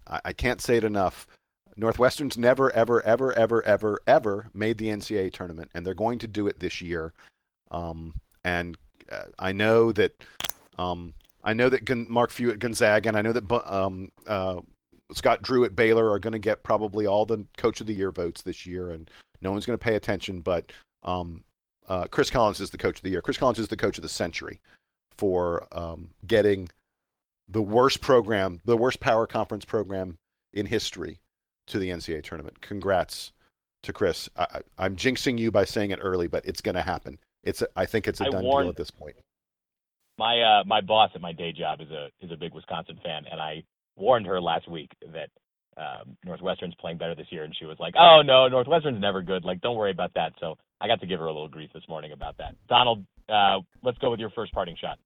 [0.07, 1.27] I, I can't say it enough.
[1.77, 6.27] Northwestern's never, ever, ever, ever, ever, ever made the NCAA tournament, and they're going to
[6.27, 7.11] do it this year.
[7.71, 8.13] Um,
[8.45, 8.77] and
[9.11, 10.23] uh, I know that
[10.77, 11.13] um,
[11.45, 14.61] I know that Gon- Mark Few at Gonzaga, and I know that um, uh,
[15.13, 18.11] Scott Drew at Baylor are going to get probably all the Coach of the Year
[18.11, 19.09] votes this year, and
[19.41, 20.41] no one's going to pay attention.
[20.41, 20.71] But
[21.03, 21.43] um,
[21.87, 23.21] uh, Chris Collins is the Coach of the Year.
[23.21, 24.59] Chris Collins is the Coach of the century
[25.17, 26.67] for um, getting
[27.47, 30.17] the worst program, the worst power conference program
[30.53, 31.19] in history
[31.67, 32.59] to the NCAA tournament.
[32.61, 33.31] Congrats
[33.83, 34.27] to Chris.
[34.35, 37.19] I, I'm jinxing you by saying it early, but it's going to happen.
[37.43, 39.15] It's a, I think it's a I done warned- deal at this point.
[40.17, 43.23] My uh, my boss at my day job is a is a big Wisconsin fan,
[43.29, 43.63] and I
[43.95, 45.29] warned her last week that
[45.77, 49.43] um, Northwestern's playing better this year, and she was like, "Oh no, Northwestern's never good.
[49.43, 51.83] Like, don't worry about that." So I got to give her a little grief this
[51.89, 52.55] morning about that.
[52.69, 54.97] Donald, uh, let's go with your first parting shot.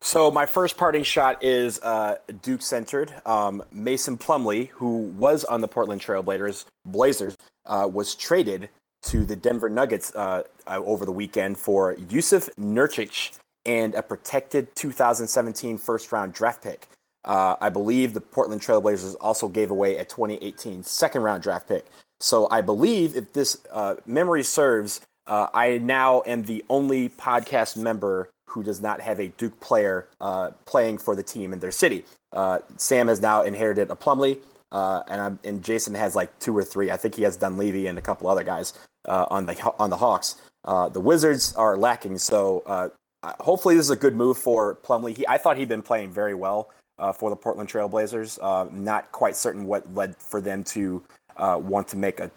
[0.00, 3.12] So my first parting shot is uh, Duke centered.
[3.24, 8.68] Um, Mason Plumlee, who was on the Portland Trailblazers, Blazers, uh, was traded
[9.04, 15.78] to the Denver Nuggets uh, over the weekend for Jusuf Nurkic and a protected 2017
[15.78, 16.88] first round draft pick.
[17.24, 21.86] Uh, I believe the Portland Trailblazers also gave away a 2018 second round draft pick.
[22.20, 27.76] So I believe if this uh, memory serves, uh, I now am the only podcast
[27.76, 31.70] member who does not have a Duke player uh, playing for the team in their
[31.70, 32.04] city.
[32.32, 34.38] Uh, Sam has now inherited a Plumlee,
[34.70, 36.90] uh, and I'm, and Jason has like two or three.
[36.90, 38.74] I think he has Dunleavy and a couple other guys
[39.06, 40.36] on the on the Hawks.
[40.64, 42.92] The Wizards are lacking, so
[43.40, 45.16] hopefully this is a good move for Plumlee.
[45.16, 48.38] He, I thought he'd been playing very well uh, for the Portland Trailblazers.
[48.40, 51.02] Uh, not quite certain what led for them to
[51.36, 52.30] uh, want to make a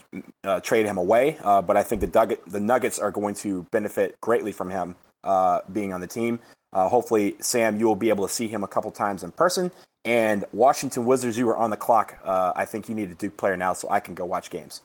[0.43, 3.63] uh, trade him away, uh, but I think the Nugget, the Nuggets are going to
[3.71, 6.39] benefit greatly from him uh, being on the team.
[6.73, 9.71] Uh, hopefully, Sam, you will be able to see him a couple times in person.
[10.05, 12.17] And Washington Wizards, you are on the clock.
[12.23, 14.81] Uh, I think you need a Duke player now, so I can go watch games.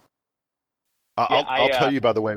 [1.17, 2.37] Uh, I'll, I, I'll tell uh, you, by the way.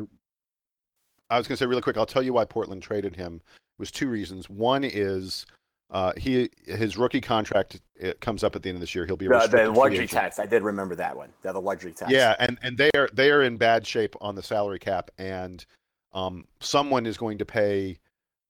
[1.29, 1.97] I was going to say really quick.
[1.97, 3.35] I'll tell you why Portland traded him.
[3.45, 4.49] It was two reasons.
[4.49, 5.45] One is
[5.91, 7.79] uh, he his rookie contract
[8.19, 9.05] comes up at the end of this year.
[9.05, 10.39] He'll be a The, the luxury tax.
[10.39, 11.29] I did remember that one.
[11.41, 12.11] The, the luxury tax.
[12.11, 15.65] Yeah, and and they are they are in bad shape on the salary cap, and
[16.13, 17.99] um, someone is going to pay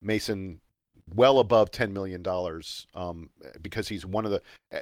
[0.02, 0.62] Mason
[1.14, 3.30] well above ten million dollars um,
[3.62, 4.82] because he's one of the eh,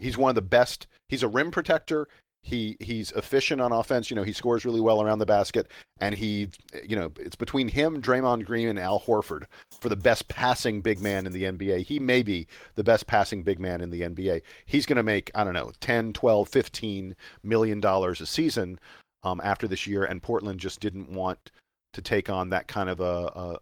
[0.00, 0.88] he's one of the best.
[1.08, 2.08] He's a rim protector.
[2.46, 4.10] He he's efficient on offense.
[4.10, 5.66] You know, he scores really well around the basket,
[5.98, 6.50] and he
[6.86, 9.44] you know it's between him, Draymond Green, and Al Horford
[9.80, 11.86] for the best passing big man in the NBA.
[11.86, 14.42] He may be the best passing big man in the NBA.
[14.66, 18.78] He's going to make I don't know 10, 12, 15 million dollars a season
[19.22, 21.50] um, after this year, and Portland just didn't want
[21.94, 23.04] to take on that kind of a,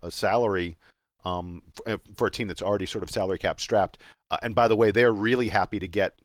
[0.03, 0.76] a, a salary
[1.24, 3.99] um, for, for a team that's already sort of salary cap strapped.
[4.33, 6.18] Uh, and by the way, they're really happy to get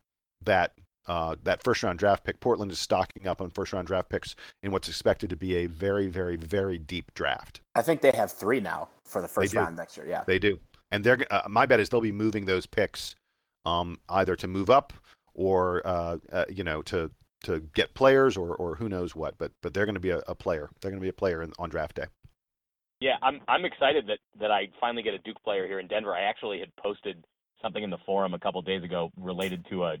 [0.44, 0.72] that
[1.08, 2.38] uh, that first round draft pick.
[2.40, 5.66] Portland is stocking up on first round draft picks in what's expected to be a
[5.66, 7.60] very, very, very deep draft.
[7.74, 9.58] I think they have three now for the first do.
[9.58, 10.06] round next year.
[10.06, 10.24] Yeah.
[10.26, 10.58] They do,
[10.90, 13.14] and they're uh, my bet is they'll be moving those picks
[13.64, 14.92] um, either to move up
[15.34, 17.10] or uh, uh, you know to
[17.44, 19.38] to get players or or who knows what.
[19.38, 20.68] But but they're going to be a, a player.
[20.80, 22.06] They're going to be a player in, on draft day.
[23.00, 26.14] Yeah, I'm I'm excited that that I finally get a Duke player here in Denver.
[26.14, 27.24] I actually had posted
[27.62, 29.96] something in the forum a couple days ago related to a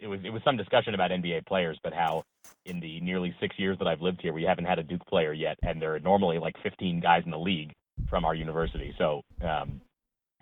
[0.00, 2.24] it was it was some discussion about NBA players, but how
[2.66, 5.32] in the nearly six years that I've lived here, we haven't had a Duke player
[5.32, 7.72] yet, and there are normally like 15 guys in the league
[8.08, 8.94] from our university.
[8.98, 9.80] So um,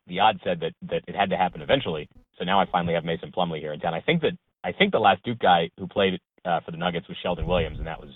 [0.06, 2.08] the odds said that that it had to happen eventually.
[2.38, 3.94] So now I finally have Mason Plumlee here in town.
[3.94, 4.32] I think that
[4.64, 7.78] I think the last Duke guy who played uh, for the Nuggets was Sheldon Williams,
[7.78, 8.10] and that was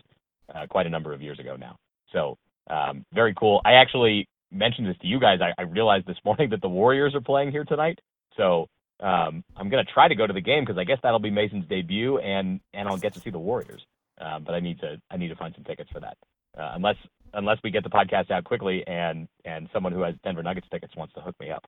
[0.55, 1.77] uh, quite a number of years ago now.
[2.13, 2.37] So
[2.69, 3.61] um, very cool.
[3.65, 5.41] I actually mentioned this to you guys.
[5.41, 7.99] I, I realized this morning that the Warriors are playing here tonight.
[8.37, 8.69] So
[9.01, 11.67] um, I'm gonna try to go to the game because I guess that'll be Mason's
[11.69, 13.83] debut, and and I'll get to see the Warriors.
[14.19, 16.17] Um, but I need to I need to find some tickets for that.
[16.59, 16.97] Uh, unless
[17.35, 20.97] unless we get the podcast out quickly and and someone who has Denver Nuggets tickets
[20.97, 21.65] wants to hook me up.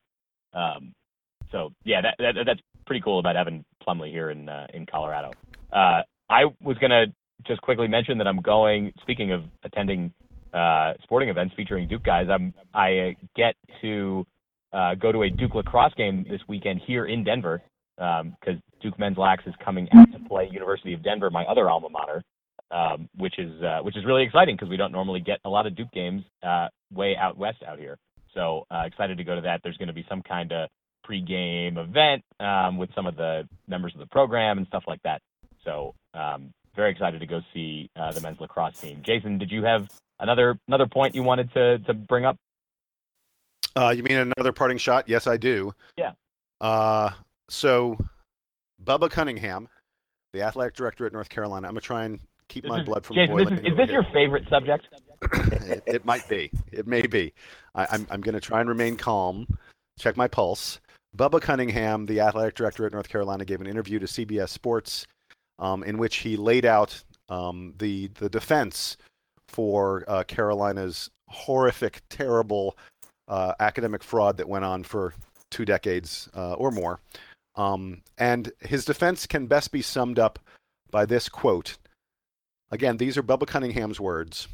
[0.54, 0.94] Um,
[1.52, 5.32] so yeah, that, that that's pretty cool about Evan Plumlee here in uh, in Colorado.
[5.72, 7.06] Uh, I was gonna
[7.46, 8.92] just quickly mention that I'm going.
[9.02, 10.12] Speaking of attending
[10.52, 14.26] uh, sporting events featuring Duke guys, I'm I get to
[14.72, 17.62] uh, go to a Duke lacrosse game this weekend here in Denver
[17.96, 21.88] because Duke men's lax is coming out to play University of Denver, my other alma
[21.88, 22.22] mater,
[22.70, 25.66] um, which is uh, which is really exciting because we don't normally get a lot
[25.66, 27.96] of Duke games uh, way out west out here.
[28.34, 29.60] So uh, excited to go to that.
[29.62, 30.68] There's going to be some kind of
[31.08, 35.22] pregame event um, with some of the members of the program and stuff like that.
[35.64, 39.02] So um, very excited to go see uh, the men's lacrosse team.
[39.04, 39.88] Jason, did you have
[40.20, 42.36] another another point you wanted to to bring up?
[43.76, 45.08] Uh, you mean another parting shot?
[45.08, 45.72] Yes, I do.
[45.96, 46.12] Yeah.
[46.60, 47.10] Uh,
[47.48, 47.96] so,
[48.84, 49.68] Bubba Cunningham,
[50.32, 51.66] the athletic director at North Carolina.
[51.68, 53.64] I'm gonna try and keep This my is- blood from Jason, this boiling.
[53.66, 54.88] is, is this your favorite subject?
[55.32, 56.50] it, it might be.
[56.72, 57.32] It may be.
[57.74, 59.46] I, I'm I'm gonna try and remain calm.
[59.98, 60.80] Check my pulse.
[61.16, 65.06] Bubba Cunningham, the athletic director at North Carolina, gave an interview to CBS Sports,
[65.58, 68.96] um, in which he laid out um, the the defense
[69.48, 72.76] for uh, Carolina's horrific, terrible
[73.28, 75.14] uh, academic fraud that went on for
[75.50, 77.00] two decades uh, or more.
[77.56, 80.38] Um, and his defense can best be summed up
[80.90, 81.76] by this quote.
[82.70, 84.48] Again, these are Bubba Cunningham's words,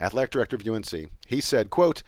[0.00, 1.10] athletic director of UNC.
[1.26, 2.02] He said, "quote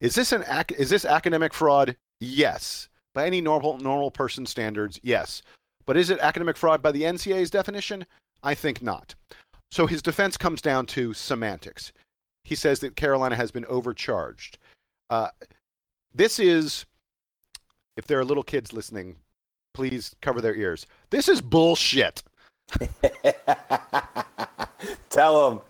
[0.00, 1.96] Is this an ac- is this academic fraud?
[2.20, 5.42] Yes, by any normal normal person standards, yes.
[5.84, 8.06] But is it academic fraud by the NCAA's definition?
[8.42, 9.14] I think not."
[9.70, 11.92] So his defense comes down to semantics.
[12.44, 14.58] He says that Carolina has been overcharged.
[15.10, 15.28] Uh,
[16.14, 16.86] this is,
[17.96, 19.16] if there are little kids listening,
[19.74, 20.86] please cover their ears.
[21.10, 22.22] This is bullshit.
[25.10, 25.60] Tell them.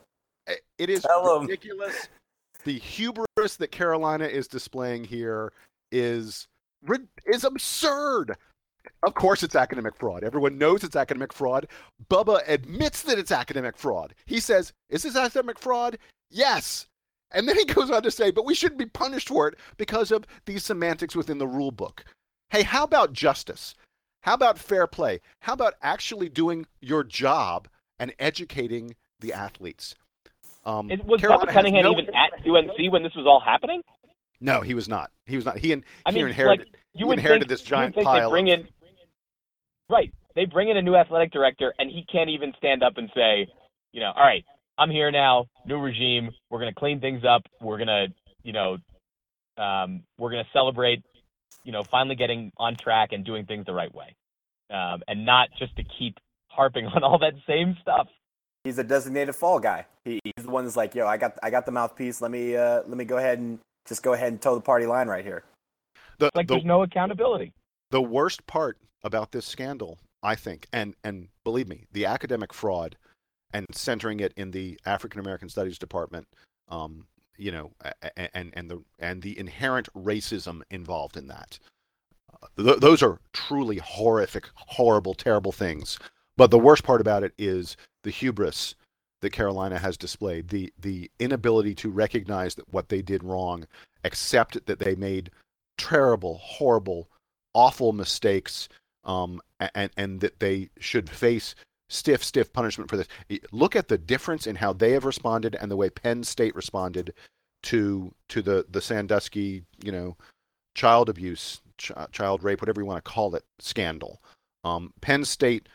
[0.78, 1.42] It is Tell 'em.
[1.42, 2.08] ridiculous.
[2.64, 5.52] The hubris that Carolina is displaying here
[5.92, 6.48] is
[7.26, 8.36] is absurd.
[9.02, 10.22] Of course, it's academic fraud.
[10.24, 11.66] Everyone knows it's academic fraud.
[12.08, 14.14] Bubba admits that it's academic fraud.
[14.26, 15.98] He says, "Is this academic fraud?"
[16.30, 16.86] Yes.
[17.36, 20.10] And then he goes on to say, "But we shouldn't be punished for it because
[20.10, 22.04] of these semantics within the rule book."
[22.50, 23.74] Hey, how about justice?
[24.22, 25.20] How about fair play?
[25.40, 27.68] How about actually doing your job
[27.98, 29.94] and educating the athletes?
[30.64, 33.82] Um, Is, was Carolina Cunningham no- even at UNC when this was all happening?
[34.40, 35.10] No, he was not.
[35.26, 35.58] He was not.
[35.58, 36.66] He, in, I he mean, inherited.
[36.66, 38.66] like you would inherited think, this giant pile They bring in,
[39.88, 40.12] right?
[40.34, 43.46] They bring in a new athletic director, and he can't even stand up and say,
[43.92, 44.44] you know, all right,
[44.78, 46.30] I'm here now, new regime.
[46.50, 47.42] We're gonna clean things up.
[47.60, 48.06] We're gonna,
[48.42, 48.76] you know,
[49.58, 51.02] Um, we're going to celebrate,
[51.64, 54.14] you know, finally getting on track and doing things the right way,
[54.70, 56.18] um, and not just to keep
[56.48, 58.06] harping on all that same stuff.
[58.64, 59.86] He's a designated fall guy.
[60.04, 62.20] He, he's the one that's like, yo, I got I got the mouthpiece.
[62.20, 63.58] Let me uh, let me go ahead and
[63.88, 65.44] just go ahead and toe the party line right here.
[66.18, 67.54] The, Like the, there's no accountability.
[67.90, 72.96] the worst part about this scandal, I think, and and believe me, the academic fraud
[73.52, 76.26] and centering it in the African American Studies Department,
[76.68, 77.70] um, you know,
[78.34, 81.58] and and the and the inherent racism involved in that.
[82.32, 85.98] Uh, th- those are truly horrific, horrible, terrible things.
[86.36, 88.74] But the worst part about it is the hubris
[89.22, 93.66] that Carolina has displayed, the the inability to recognize that what they did wrong,
[94.04, 95.30] accept that they made
[95.78, 97.08] terrible, horrible,
[97.54, 98.68] awful mistakes,
[99.04, 99.40] um,
[99.74, 101.54] and and that they should face
[101.88, 103.08] stiff, stiff punishment for this.
[103.52, 107.12] Look at the difference in how they have responded and the way Penn State responded
[107.64, 110.16] to to the the Sandusky, you know,
[110.74, 114.22] child abuse, ch- child rape, whatever you want to call it, scandal.
[114.64, 115.68] Um, Penn State.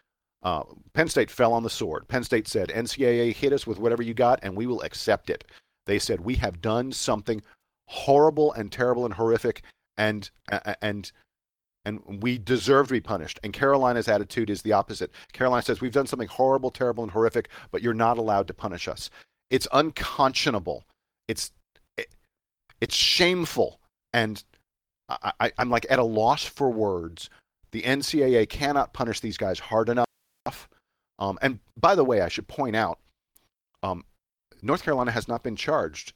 [0.43, 2.07] Uh, Penn State fell on the sword.
[2.07, 5.43] Penn State said, "NCAA hit us with whatever you got, and we will accept it."
[5.85, 7.43] They said, "We have done something
[7.87, 9.63] horrible and terrible and horrific,
[9.97, 10.31] and
[10.81, 11.11] and
[11.85, 13.39] and we deserve to be punished.
[13.43, 15.11] And Carolina's attitude is the opposite.
[15.33, 18.87] Carolina says we've done something horrible, terrible, and horrific, but you're not allowed to punish
[18.87, 19.09] us.
[19.49, 20.85] It's unconscionable.
[21.27, 21.51] It's
[21.97, 22.07] it,
[22.79, 23.79] it's shameful,
[24.13, 24.43] and
[25.09, 27.29] I, I, I'm like at a loss for words.
[27.71, 30.05] The NCAA cannot punish these guys hard enough.
[31.19, 32.99] Um, and by the way, I should point out,
[33.83, 34.03] um,
[34.61, 36.13] North Carolina has not been charged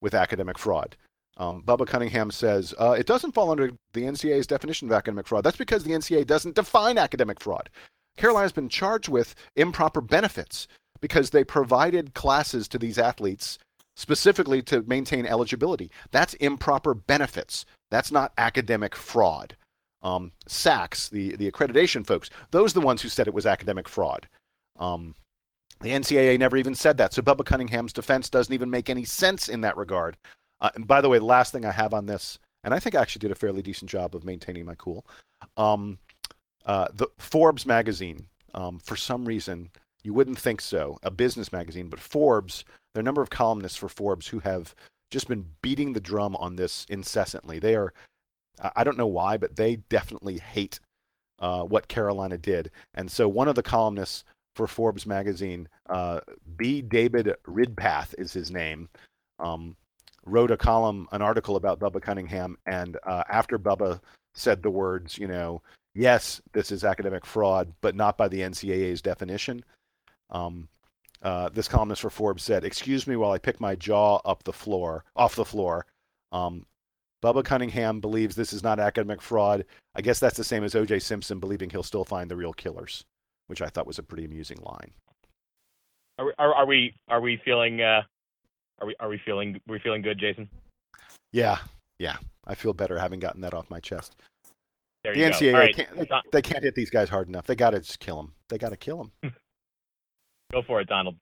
[0.00, 0.96] with academic fraud.
[1.40, 5.42] Um, Bubba Cunningham says uh, it doesn't fall under the NCAA's definition of academic fraud.
[5.42, 7.70] That's because the NCAA doesn't define academic fraud.
[8.18, 10.68] Carolina's been charged with improper benefits
[11.00, 13.58] because they provided classes to these athletes
[13.96, 15.90] specifically to maintain eligibility.
[16.10, 17.64] That's improper benefits.
[17.90, 19.56] That's not academic fraud.
[20.02, 23.88] Um, SACS, the, the accreditation folks, those are the ones who said it was academic
[23.88, 24.28] fraud.
[24.78, 25.14] Um,
[25.80, 27.14] the NCAA never even said that.
[27.14, 30.18] So Bubba Cunningham's defense doesn't even make any sense in that regard.
[30.60, 33.00] Uh, and by the way, last thing I have on this, and I think I
[33.00, 35.06] actually did a fairly decent job of maintaining my cool.
[35.56, 35.98] Um,
[36.66, 39.70] uh, the Forbes magazine, um, for some reason,
[40.02, 43.78] you wouldn't think so, a business magazine, but Forbes, there are a number of columnists
[43.78, 44.74] for Forbes who have
[45.10, 47.58] just been beating the drum on this incessantly.
[47.58, 47.92] They are,
[48.76, 50.80] I don't know why, but they definitely hate
[51.38, 52.70] uh, what Carolina did.
[52.94, 56.20] And so one of the columnists for Forbes magazine, uh,
[56.56, 56.82] B.
[56.82, 58.88] David Ridpath is his name.
[59.38, 59.76] Um,
[60.24, 64.00] wrote a column, an article about Bubba Cunningham, and uh, after Bubba
[64.34, 65.62] said the words, you know,
[65.94, 69.64] yes, this is academic fraud, but not by the NCAA's definition.
[70.30, 70.68] Um,
[71.22, 74.52] uh, this columnist for Forbes said, "Excuse me while I pick my jaw up the
[74.52, 75.86] floor, off the floor."
[76.32, 76.64] Um,
[77.22, 79.66] Bubba Cunningham believes this is not academic fraud.
[79.94, 81.00] I guess that's the same as O.J.
[81.00, 83.04] Simpson believing he'll still find the real killers,
[83.48, 84.92] which I thought was a pretty amusing line.
[86.18, 88.02] Are, are, are we are we feeling uh,
[88.80, 90.48] are we are we feeling are we feeling good, Jason?
[91.32, 91.58] Yeah,
[91.98, 92.16] yeah,
[92.46, 94.16] I feel better having gotten that off my chest.
[95.04, 95.58] There The you NCAA go.
[95.58, 97.46] All right, can't, they, they can't hit these guys hard enough.
[97.46, 98.32] They got to just kill them.
[98.48, 99.34] They got to kill them.
[100.52, 101.16] go for it, Donald.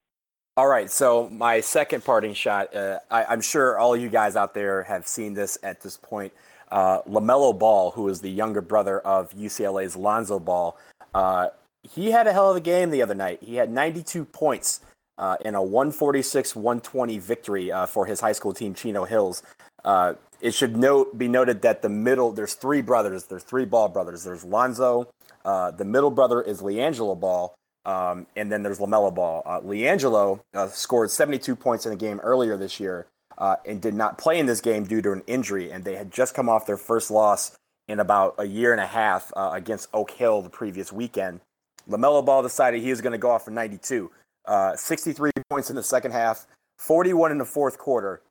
[0.57, 2.75] All right, so my second parting shot.
[2.75, 6.33] Uh, I, I'm sure all you guys out there have seen this at this point.
[6.73, 10.77] Uh, LaMelo Ball, who is the younger brother of UCLA's Lonzo Ball,
[11.15, 11.49] uh,
[11.85, 13.39] he had a hell of a game the other night.
[13.41, 14.81] He had 92 points
[15.19, 19.43] uh, in a 146-120 victory uh, for his high school team, Chino Hills.
[19.85, 23.25] Uh, it should note be noted that the middle there's three brothers.
[23.25, 24.23] There's three Ball brothers.
[24.25, 25.09] There's Lonzo.
[25.45, 27.55] Uh, the middle brother is LiAngelo Ball,
[27.85, 29.43] um, and then there's LaMelo Ball.
[29.45, 33.07] Uh, LiAngelo uh, scored 72 points in a game earlier this year
[33.39, 35.71] and did not play in this game due to an injury.
[35.71, 37.57] And they had just come off their first loss
[37.87, 41.41] in about a year and a half against Oak Hill the previous weekend.
[41.89, 44.11] LaMelo Ball decided he was going to go off for 92,
[44.49, 46.47] uh, 63 points in the second half,
[46.79, 48.23] 41 in the fourth quarter.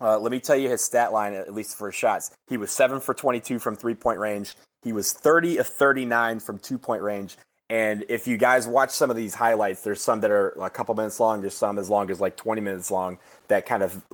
[0.00, 2.30] Uh, let me tell you his stat line, at least for shots.
[2.48, 4.54] He was 7 for 22 from three point range.
[4.82, 7.36] He was 30 of 39 from two point range.
[7.68, 10.94] And if you guys watch some of these highlights, there's some that are a couple
[10.94, 14.04] minutes long, there's some as long as like 20 minutes long that kind of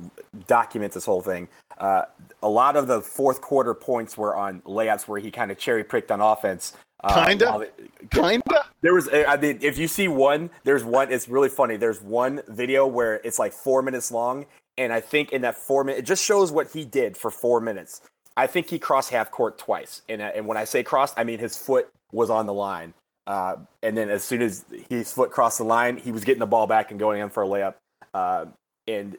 [0.47, 1.49] document this whole thing.
[1.77, 2.05] Uh,
[2.43, 5.85] a lot of the fourth quarter points were on layups where he kind of cherry
[5.85, 6.75] picked on offense.
[7.05, 7.61] Uh, Kinda?
[7.61, 8.67] it- Kinda.
[8.81, 11.13] there was, I mean, if you see one, there's one.
[11.13, 11.77] It's really funny.
[11.77, 14.47] There's one video where it's like four minutes long,
[14.79, 17.61] and I think in that four minute, it just shows what he did for four
[17.61, 18.03] minutes.
[18.37, 21.25] I think he crossed half court twice, and uh, and when I say crossed, I
[21.25, 22.95] mean his foot was on the line.
[23.27, 26.47] Uh, and then as soon as his foot crossed the line, he was getting the
[26.47, 27.75] ball back and going in for a layup.
[28.15, 28.47] Uh,
[28.89, 29.17] and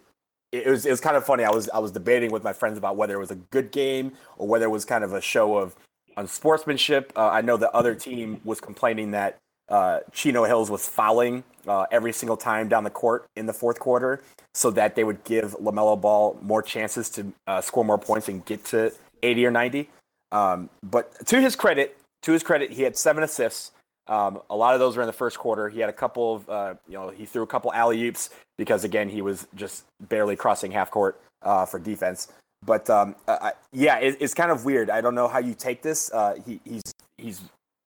[0.51, 1.43] it was it was kind of funny.
[1.43, 4.13] I was I was debating with my friends about whether it was a good game
[4.38, 5.75] or whether it was kind of a show of
[6.18, 7.11] unsportsmanship.
[7.16, 9.38] Uh, I know the other team was complaining that
[9.70, 13.80] uh, Chino Hills was fouling uh, every single time down the court in the fourth
[13.80, 14.22] quarter,
[14.53, 18.45] so that they would give LaMelo Ball more chances to uh, score more points and
[18.45, 18.91] get to
[19.22, 19.89] 80 or 90.
[20.32, 23.72] Um, but to his credit, to his credit, he had seven assists.
[24.07, 25.70] Um, a lot of those were in the first quarter.
[25.70, 28.84] He had a couple of, uh, you know, he threw a couple alley oops because
[28.84, 32.28] again he was just barely crossing half court uh, for defense.
[32.66, 34.89] But um, uh, yeah, it, it's kind of weird.
[34.89, 36.11] I don't know how you take this.
[36.14, 36.82] Uh, he, he's
[37.18, 37.41] he's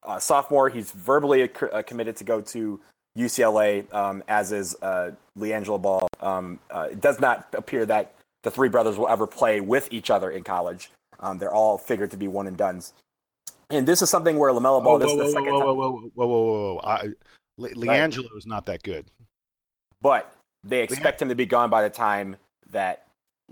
[0.08, 0.70] a sophomore.
[0.70, 2.80] He's verbally uh, committed to go to
[3.18, 6.08] UCLA, um, as is uh, LiAngelo Ball.
[6.22, 8.14] Um, uh, it does not appear that
[8.44, 10.92] the three brothers will ever play with each other in college.
[11.20, 12.94] Um, they're all figured to be one and duns.
[13.70, 14.84] And this is something where LaMelo Ball.
[14.84, 15.68] Whoa, this whoa, is the whoa, second whoa, time.
[15.68, 16.82] whoa, whoa, whoa, whoa, whoa, whoa!
[16.84, 17.10] I,
[17.58, 19.06] Le- LiAngelo is not that good.
[20.02, 20.32] but
[20.64, 22.36] they expect him to be gone by the time
[22.70, 23.07] that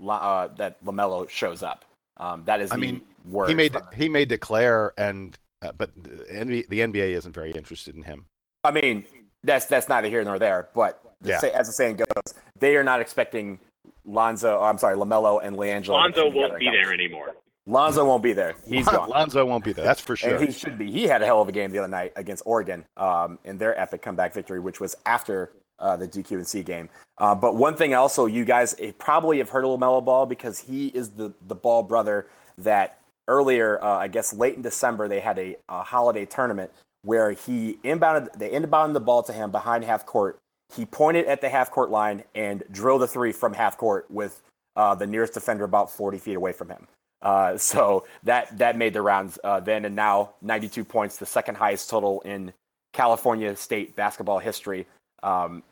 [0.08, 1.84] uh, that LaMelo shows up.
[2.18, 3.48] Um, that is I the mean, word.
[3.48, 7.50] He made from- he may declare, and uh, but the NBA, the NBA isn't very
[7.52, 8.26] interested in him.
[8.64, 9.04] I mean,
[9.44, 10.68] that's that's neither here nor there.
[10.74, 11.38] But the Yeah.
[11.38, 13.58] say, as the saying goes, they are not expecting
[14.04, 14.60] Lonzo.
[14.60, 15.88] I'm sorry, LaMelo and LiAngelo.
[15.90, 17.34] Lonzo to won't be in there anymore.
[17.68, 18.54] Lonzo won't be there.
[18.66, 19.08] He's gone.
[19.08, 19.84] Lonzo won't be there.
[19.84, 20.36] That's for sure.
[20.36, 20.90] And he should be.
[20.90, 23.78] He had a hell of a game the other night against Oregon um, in their
[23.78, 26.88] epic comeback victory, which was after uh, the DQ and C game.
[27.18, 30.60] Uh, but one thing also, you guys eh, probably have heard of LaMelo Ball because
[30.60, 32.26] he is the, the Ball brother
[32.58, 36.70] that earlier, uh, I guess late in December, they had a, a holiday tournament
[37.02, 40.38] where he inbounded, they inbounded the ball to him behind half court.
[40.74, 44.42] He pointed at the half court line and drilled a three from half court with
[44.74, 46.88] uh, the nearest defender about 40 feet away from him.
[47.22, 51.56] Uh, so that that made the rounds uh, then and now 92 points, the second
[51.56, 52.52] highest total in
[52.92, 54.86] California state basketball history.
[55.22, 55.62] Um,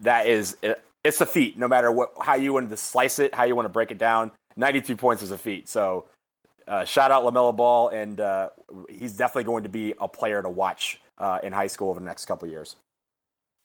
[0.00, 3.34] that is it, it's a feat, no matter what how you want to slice it,
[3.34, 4.32] how you want to break it down.
[4.56, 5.68] 92 points is a feat.
[5.68, 6.06] So
[6.66, 8.50] uh, shout out LaMelo Ball, and uh,
[8.88, 12.06] he's definitely going to be a player to watch uh, in high school over the
[12.06, 12.76] next couple years.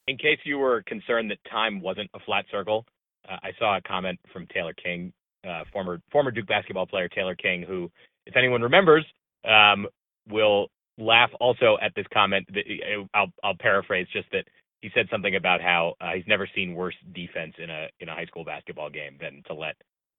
[0.08, 2.86] In case you were concerned that time wasn't a flat circle,
[3.30, 5.14] uh, I saw a comment from Taylor King,
[5.48, 7.90] uh, former former Duke basketball player Taylor King, who,
[8.26, 9.06] if anyone remembers,
[9.48, 9.88] um,
[10.28, 10.68] will
[10.98, 12.48] laugh also at this comment.
[12.50, 14.46] Uh, I'll I'll paraphrase just that
[14.82, 18.14] he said something about how uh, he's never seen worse defense in a in a
[18.16, 19.76] high school basketball game than to let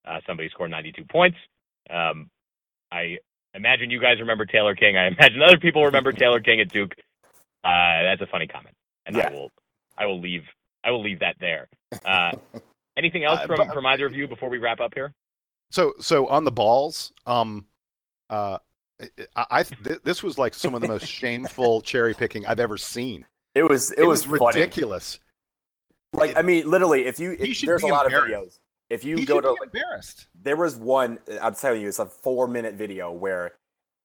[0.07, 1.37] uh, somebody score 92 points.
[1.89, 2.29] Um,
[2.91, 3.17] I
[3.53, 4.97] imagine you guys remember Taylor King.
[4.97, 6.93] I imagine other people remember Taylor King at Duke.
[7.63, 9.27] Uh, that's a funny comment, and Yeah.
[9.29, 9.51] I will
[9.97, 10.43] I will leave
[10.83, 11.67] I will leave that there.
[12.05, 12.31] Uh,
[12.97, 15.13] anything else Uh, from but- from either of you before we wrap up here?
[15.71, 17.65] So so on the balls, um,
[18.29, 18.57] uh,
[19.35, 22.77] I, I th- this was like some of the most shameful cherry picking I've ever
[22.77, 23.25] seen.
[23.53, 24.61] It was it, was, funny.
[24.61, 25.19] ridiculous.
[26.13, 28.59] Like I mean, literally, if you if, there's a lot of videos.
[28.91, 30.27] If you he go to be embarrassed.
[30.43, 33.53] there was one i'm telling you it's a four minute video where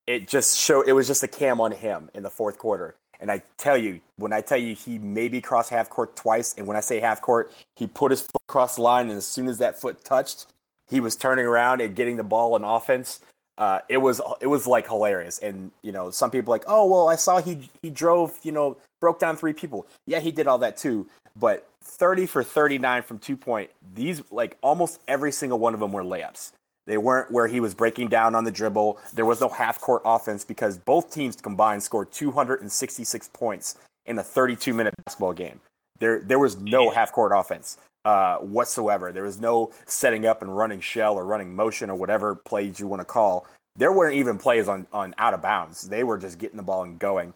[0.07, 3.29] it just show it was just a cam on him in the fourth quarter and
[3.29, 6.77] i tell you when i tell you he maybe crossed half court twice and when
[6.77, 9.59] i say half court he put his foot across the line and as soon as
[9.59, 10.47] that foot touched
[10.89, 13.21] he was turning around and getting the ball in offense
[13.59, 17.09] uh, it was it was like hilarious and you know some people like oh well
[17.09, 20.59] i saw he he drove you know broke down three people yeah he did all
[20.59, 21.07] that too
[21.39, 25.93] but 30 for 39 from two point these like almost every single one of them
[25.93, 26.53] were layups
[26.87, 30.03] they weren't where he was breaking down on the dribble there was no half court
[30.05, 33.77] offense because both teams combined scored 266 points
[34.07, 35.61] in a 32 minute basketball game
[35.99, 39.11] there there was no half court offense uh, whatsoever.
[39.11, 42.87] There was no setting up and running shell or running motion or whatever plays you
[42.87, 43.47] want to call.
[43.75, 45.89] There weren't even plays on, on out of bounds.
[45.89, 47.35] They were just getting the ball and going.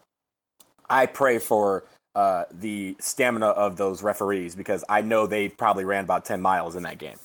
[0.91, 6.03] I pray for uh, the stamina of those referees because I know they probably ran
[6.03, 7.17] about 10 miles in that game.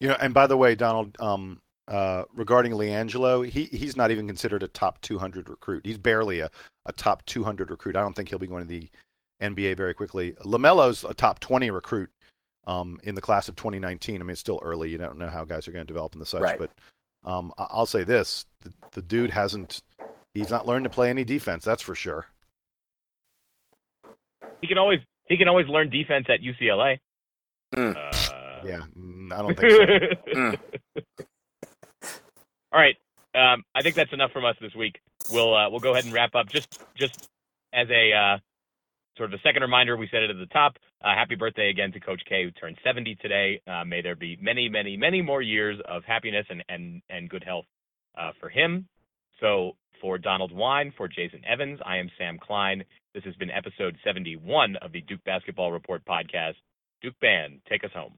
[0.00, 4.26] You know, and by the way, Donald, um, uh, regarding LiAngelo, he he's not even
[4.26, 5.86] considered a top 200 recruit.
[5.86, 6.50] He's barely a,
[6.86, 7.96] a top 200 recruit.
[7.96, 8.88] I don't think he'll be going to the
[9.40, 10.32] NBA very quickly.
[10.44, 12.10] LaMelo's a top 20 recruit
[12.66, 14.20] um, in the class of 2019.
[14.20, 14.90] I mean, it's still early.
[14.90, 16.42] You don't know how guys are going to develop and the such.
[16.42, 16.58] Right.
[16.58, 16.70] But
[17.24, 19.82] um, I- I'll say this: the, the dude hasn't.
[20.38, 21.64] He's not learned to play any defense.
[21.64, 22.26] That's for sure.
[24.60, 26.98] He can always he can always learn defense at UCLA.
[27.74, 27.96] Mm.
[27.96, 28.82] Uh, Yeah,
[29.32, 30.32] I don't think so.
[30.34, 30.58] Mm.
[32.72, 32.96] All right.
[33.34, 35.00] Um, I think that's enough from us this week.
[35.32, 36.48] We'll uh, we'll go ahead and wrap up.
[36.48, 37.28] Just just
[37.72, 38.38] as a uh,
[39.16, 40.76] sort of a second reminder, we said it at the top.
[41.02, 43.60] Uh, happy birthday again to Coach K, who turned 70 today.
[43.66, 47.42] Uh, may there be many, many, many more years of happiness and and and good
[47.44, 47.66] health
[48.16, 48.86] uh, for him.
[49.40, 52.84] So for Donald Wine, for Jason Evans, I am Sam Klein.
[53.14, 56.54] This has been episode 71 of the Duke Basketball Report podcast.
[57.02, 58.14] Duke Band, take us home.